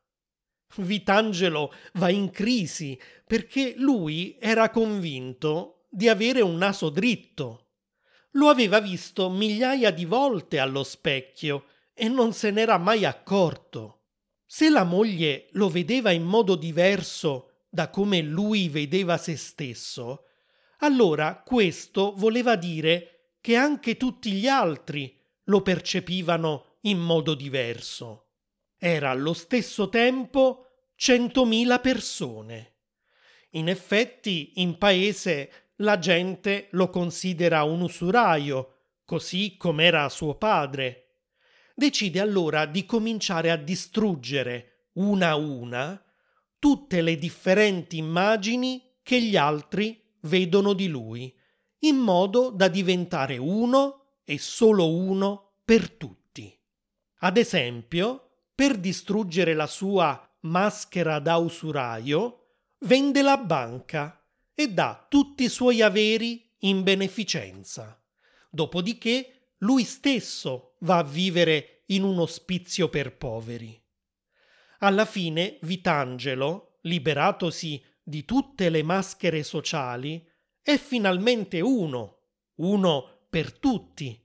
Vitangelo 0.77 1.71
va 1.93 2.09
in 2.09 2.31
crisi 2.31 2.99
perché 3.27 3.75
lui 3.77 4.35
era 4.39 4.71
convinto 4.71 5.72
di 5.95 6.09
avere 6.09 6.41
un 6.41 6.57
naso 6.57 6.89
dritto. 6.89 7.67
Lo 8.31 8.49
aveva 8.49 8.79
visto 8.79 9.29
migliaia 9.29 9.91
di 9.91 10.05
volte 10.05 10.57
allo 10.57 10.83
specchio 10.83 11.65
e 11.93 12.07
non 12.07 12.33
se 12.33 12.49
n'era 12.49 12.79
mai 12.79 13.05
accorto. 13.05 14.05
Se 14.43 14.71
la 14.71 14.83
moglie 14.83 15.49
lo 15.51 15.69
vedeva 15.69 16.09
in 16.09 16.23
modo 16.23 16.55
diverso 16.55 17.65
da 17.69 17.91
come 17.91 18.21
lui 18.21 18.69
vedeva 18.69 19.17
se 19.17 19.35
stesso, 19.35 20.25
allora 20.79 21.43
questo 21.45 22.13
voleva 22.15 22.55
dire 22.55 23.35
che 23.39 23.55
anche 23.55 23.95
tutti 23.95 24.31
gli 24.31 24.47
altri 24.47 25.15
lo 25.43 25.61
percepivano 25.61 26.77
in 26.81 26.97
modo 26.97 27.35
diverso. 27.35 28.29
Era 28.79 29.11
allo 29.11 29.33
stesso 29.33 29.89
tempo 29.89 30.65
centomila 30.95 31.79
persone. 31.79 32.71
In 33.51 33.69
effetti, 33.69 34.53
in 34.55 34.79
paese 34.79 35.62
la 35.77 35.99
gente 35.99 36.67
lo 36.71 36.89
considera 36.89 37.63
un 37.63 37.81
usuraio, 37.81 38.75
così 39.05 39.55
come 39.57 39.85
era 39.85 40.07
suo 40.09 40.35
padre 40.35 41.03
decide 41.75 42.19
allora 42.19 42.65
di 42.65 42.85
cominciare 42.85 43.49
a 43.49 43.55
distruggere 43.55 44.89
una 44.93 45.29
a 45.29 45.35
una 45.35 46.03
tutte 46.59 47.01
le 47.01 47.17
differenti 47.17 47.97
immagini 47.97 48.81
che 49.01 49.21
gli 49.21 49.35
altri 49.35 50.01
vedono 50.21 50.71
di 50.71 50.87
lui, 50.87 51.35
in 51.79 51.97
modo 51.97 52.51
da 52.51 52.69
diventare 52.69 53.37
uno 53.37 54.19
e 54.23 54.37
solo 54.37 54.95
uno 54.95 55.55
per 55.65 55.91
tutti. 55.91 56.57
Ad 57.17 57.35
esempio, 57.35 58.29
per 58.55 58.77
distruggere 58.77 59.53
la 59.53 59.67
sua 59.67 60.25
maschera 60.41 61.19
da 61.19 61.35
usuraio, 61.35 62.45
vende 62.79 63.21
la 63.21 63.37
banca 63.37 64.22
e 64.53 64.69
dà 64.69 65.05
tutti 65.09 65.43
i 65.43 65.49
suoi 65.49 65.81
averi 65.81 66.49
in 66.59 66.83
beneficenza. 66.83 68.01
Dopodiché 68.49 69.51
lui 69.59 69.83
stesso 69.83 70.75
va 70.79 70.97
a 70.97 71.03
vivere 71.03 71.83
in 71.87 72.03
un 72.03 72.19
ospizio 72.19 72.89
per 72.89 73.17
poveri. 73.17 73.81
Alla 74.79 75.05
fine 75.05 75.57
Vitangelo, 75.61 76.77
liberatosi 76.81 77.81
di 78.03 78.25
tutte 78.25 78.69
le 78.69 78.83
maschere 78.83 79.43
sociali, 79.43 80.29
è 80.61 80.77
finalmente 80.77 81.61
uno, 81.61 82.19
uno 82.55 83.25
per 83.29 83.57
tutti. 83.57 84.19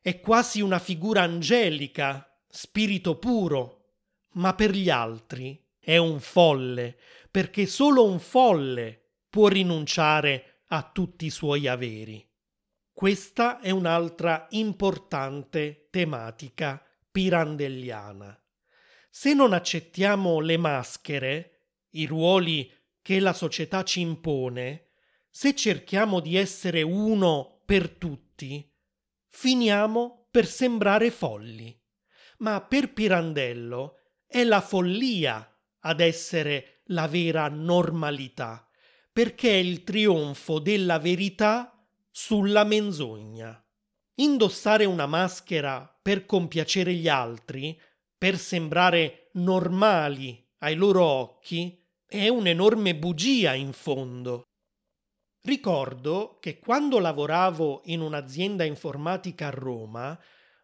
È 0.00 0.20
quasi 0.20 0.60
una 0.60 0.78
figura 0.78 1.22
angelica, 1.22 2.38
spirito 2.48 3.18
puro, 3.18 3.94
ma 4.34 4.54
per 4.54 4.70
gli 4.72 4.90
altri 4.90 5.62
è 5.78 5.96
un 5.96 6.20
folle, 6.20 6.98
perché 7.30 7.66
solo 7.66 8.04
un 8.04 8.18
folle 8.18 8.99
può 9.30 9.48
rinunciare 9.48 10.64
a 10.66 10.82
tutti 10.82 11.26
i 11.26 11.30
suoi 11.30 11.66
averi. 11.66 12.28
Questa 12.92 13.60
è 13.60 13.70
un'altra 13.70 14.46
importante 14.50 15.88
tematica 15.90 16.84
pirandelliana. 17.10 18.38
Se 19.08 19.32
non 19.32 19.52
accettiamo 19.52 20.40
le 20.40 20.56
maschere, 20.56 21.60
i 21.92 22.04
ruoli 22.04 22.70
che 23.00 23.18
la 23.18 23.32
società 23.32 23.82
ci 23.82 24.00
impone, 24.00 24.90
se 25.30 25.54
cerchiamo 25.54 26.20
di 26.20 26.36
essere 26.36 26.82
uno 26.82 27.62
per 27.64 27.88
tutti, 27.88 28.68
finiamo 29.28 30.26
per 30.30 30.46
sembrare 30.46 31.10
folli. 31.10 31.76
Ma 32.38 32.60
per 32.60 32.92
Pirandello 32.92 33.96
è 34.26 34.44
la 34.44 34.60
follia 34.60 35.44
ad 35.80 36.00
essere 36.00 36.82
la 36.86 37.06
vera 37.06 37.48
normalità, 37.48 38.69
perché 39.12 39.50
è 39.50 39.56
il 39.56 39.84
trionfo 39.84 40.58
della 40.58 40.98
verità 40.98 41.74
sulla 42.10 42.64
menzogna. 42.64 43.62
Indossare 44.16 44.84
una 44.84 45.06
maschera 45.06 45.98
per 46.02 46.26
compiacere 46.26 46.92
gli 46.94 47.08
altri, 47.08 47.78
per 48.16 48.38
sembrare 48.38 49.30
normali 49.34 50.46
ai 50.58 50.74
loro 50.74 51.04
occhi, 51.04 51.82
è 52.06 52.28
un'enorme 52.28 52.96
bugia 52.96 53.54
in 53.54 53.72
fondo. 53.72 54.42
Ricordo 55.42 56.36
che 56.38 56.58
quando 56.58 56.98
lavoravo 56.98 57.82
in 57.84 58.00
un'azienda 58.00 58.64
informatica 58.64 59.46
a 59.46 59.50
Roma, 59.50 60.18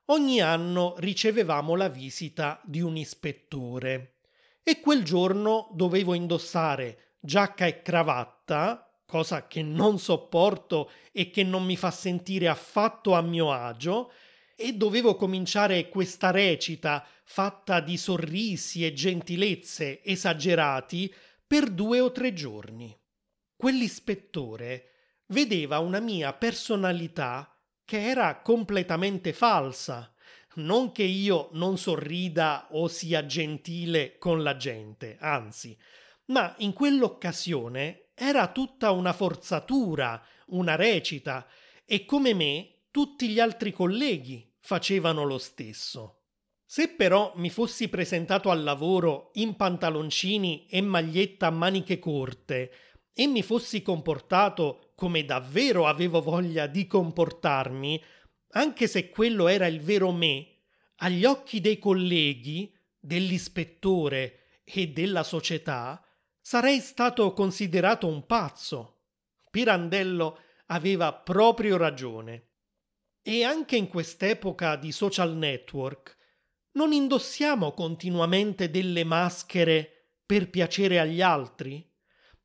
ogni 0.06 0.40
anno 0.40 0.94
ricevevamo 0.98 1.74
la 1.76 1.88
visita 1.88 2.60
di 2.64 2.80
un 2.82 2.96
ispettore 2.96 4.18
e 4.62 4.80
quel 4.80 5.02
giorno 5.02 5.70
dovevo 5.72 6.12
indossare 6.12 7.05
giacca 7.26 7.66
e 7.66 7.82
cravatta 7.82 8.86
cosa 9.06 9.46
che 9.46 9.62
non 9.62 9.98
sopporto 9.98 10.90
e 11.12 11.30
che 11.30 11.44
non 11.44 11.64
mi 11.64 11.76
fa 11.76 11.90
sentire 11.90 12.48
affatto 12.48 13.14
a 13.14 13.22
mio 13.22 13.52
agio, 13.52 14.10
e 14.56 14.72
dovevo 14.72 15.16
cominciare 15.16 15.88
questa 15.88 16.30
recita 16.30 17.06
fatta 17.24 17.80
di 17.80 17.96
sorrisi 17.98 18.86
e 18.86 18.94
gentilezze 18.94 20.02
esagerati 20.02 21.12
per 21.46 21.70
due 21.70 22.00
o 22.00 22.10
tre 22.10 22.32
giorni. 22.32 22.98
Quell'ispettore 23.54 24.90
vedeva 25.26 25.78
una 25.78 26.00
mia 26.00 26.32
personalità 26.32 27.54
che 27.84 28.08
era 28.08 28.40
completamente 28.40 29.32
falsa. 29.32 30.10
Non 30.54 30.90
che 30.90 31.02
io 31.02 31.50
non 31.52 31.76
sorrida 31.76 32.68
o 32.70 32.88
sia 32.88 33.26
gentile 33.26 34.16
con 34.16 34.42
la 34.42 34.56
gente, 34.56 35.18
anzi, 35.20 35.76
ma 36.26 36.54
in 36.58 36.72
quell'occasione 36.72 38.10
era 38.14 38.50
tutta 38.50 38.90
una 38.90 39.12
forzatura, 39.12 40.22
una 40.46 40.74
recita, 40.74 41.46
e 41.84 42.04
come 42.04 42.34
me 42.34 42.84
tutti 42.90 43.28
gli 43.28 43.38
altri 43.38 43.72
colleghi 43.72 44.54
facevano 44.58 45.24
lo 45.24 45.38
stesso. 45.38 46.22
Se 46.64 46.88
però 46.88 47.32
mi 47.36 47.50
fossi 47.50 47.88
presentato 47.88 48.50
al 48.50 48.64
lavoro 48.64 49.30
in 49.34 49.54
pantaloncini 49.54 50.66
e 50.66 50.80
maglietta 50.80 51.46
a 51.46 51.50
maniche 51.50 51.98
corte 51.98 52.72
e 53.12 53.26
mi 53.28 53.42
fossi 53.42 53.82
comportato 53.82 54.92
come 54.96 55.24
davvero 55.24 55.86
avevo 55.86 56.20
voglia 56.20 56.66
di 56.66 56.86
comportarmi, 56.86 58.02
anche 58.52 58.88
se 58.88 59.10
quello 59.10 59.46
era 59.46 59.66
il 59.66 59.80
vero 59.80 60.10
me, 60.10 60.54
agli 60.96 61.24
occhi 61.24 61.60
dei 61.60 61.78
colleghi, 61.78 62.74
dell'ispettore 62.98 64.60
e 64.64 64.88
della 64.88 65.22
società, 65.22 66.05
sarei 66.46 66.78
stato 66.78 67.32
considerato 67.32 68.06
un 68.06 68.24
pazzo. 68.24 69.00
Pirandello 69.50 70.38
aveva 70.66 71.12
proprio 71.12 71.76
ragione. 71.76 72.50
E 73.20 73.42
anche 73.42 73.74
in 73.74 73.88
quest'epoca 73.88 74.76
di 74.76 74.92
social 74.92 75.34
network 75.34 76.16
non 76.74 76.92
indossiamo 76.92 77.72
continuamente 77.72 78.70
delle 78.70 79.02
maschere 79.02 80.12
per 80.24 80.48
piacere 80.48 81.00
agli 81.00 81.20
altri? 81.20 81.84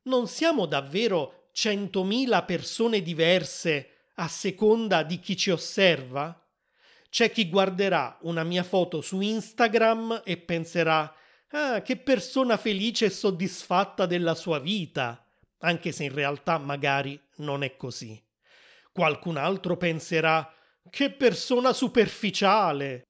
Non 0.06 0.26
siamo 0.26 0.66
davvero 0.66 1.50
centomila 1.52 2.42
persone 2.42 3.02
diverse 3.02 4.08
a 4.16 4.26
seconda 4.26 5.04
di 5.04 5.20
chi 5.20 5.36
ci 5.36 5.50
osserva? 5.50 6.44
C'è 7.08 7.30
chi 7.30 7.48
guarderà 7.48 8.18
una 8.22 8.42
mia 8.42 8.64
foto 8.64 9.00
su 9.00 9.20
Instagram 9.20 10.22
e 10.24 10.38
penserà 10.38 11.14
Ah, 11.54 11.82
che 11.82 11.96
persona 11.96 12.56
felice 12.56 13.06
e 13.06 13.10
soddisfatta 13.10 14.06
della 14.06 14.34
sua 14.34 14.58
vita, 14.58 15.22
anche 15.58 15.92
se 15.92 16.04
in 16.04 16.14
realtà 16.14 16.56
magari 16.56 17.20
non 17.36 17.62
è 17.62 17.76
così. 17.76 18.20
Qualcun 18.90 19.36
altro 19.36 19.76
penserà 19.76 20.50
che 20.88 21.10
persona 21.10 21.72
superficiale. 21.72 23.02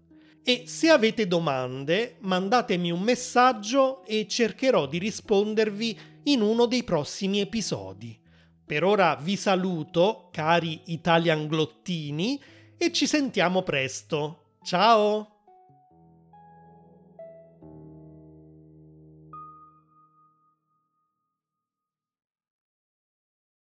E 0.49 0.63
se 0.65 0.89
avete 0.89 1.29
domande, 1.29 2.17
mandatemi 2.21 2.91
un 2.91 3.03
messaggio 3.03 4.03
e 4.07 4.27
cercherò 4.27 4.87
di 4.87 4.97
rispondervi 4.97 5.99
in 6.23 6.41
uno 6.41 6.65
dei 6.65 6.85
prossimi 6.85 7.41
episodi. 7.41 8.19
Per 8.65 8.83
ora 8.83 9.15
vi 9.17 9.37
saluto, 9.37 10.31
cari 10.33 10.81
italianglottini, 10.87 12.41
e 12.79 12.93
ci 12.93 13.07
sentiamo 13.07 13.61
presto. 13.61 14.55
Ciao! 14.63 15.38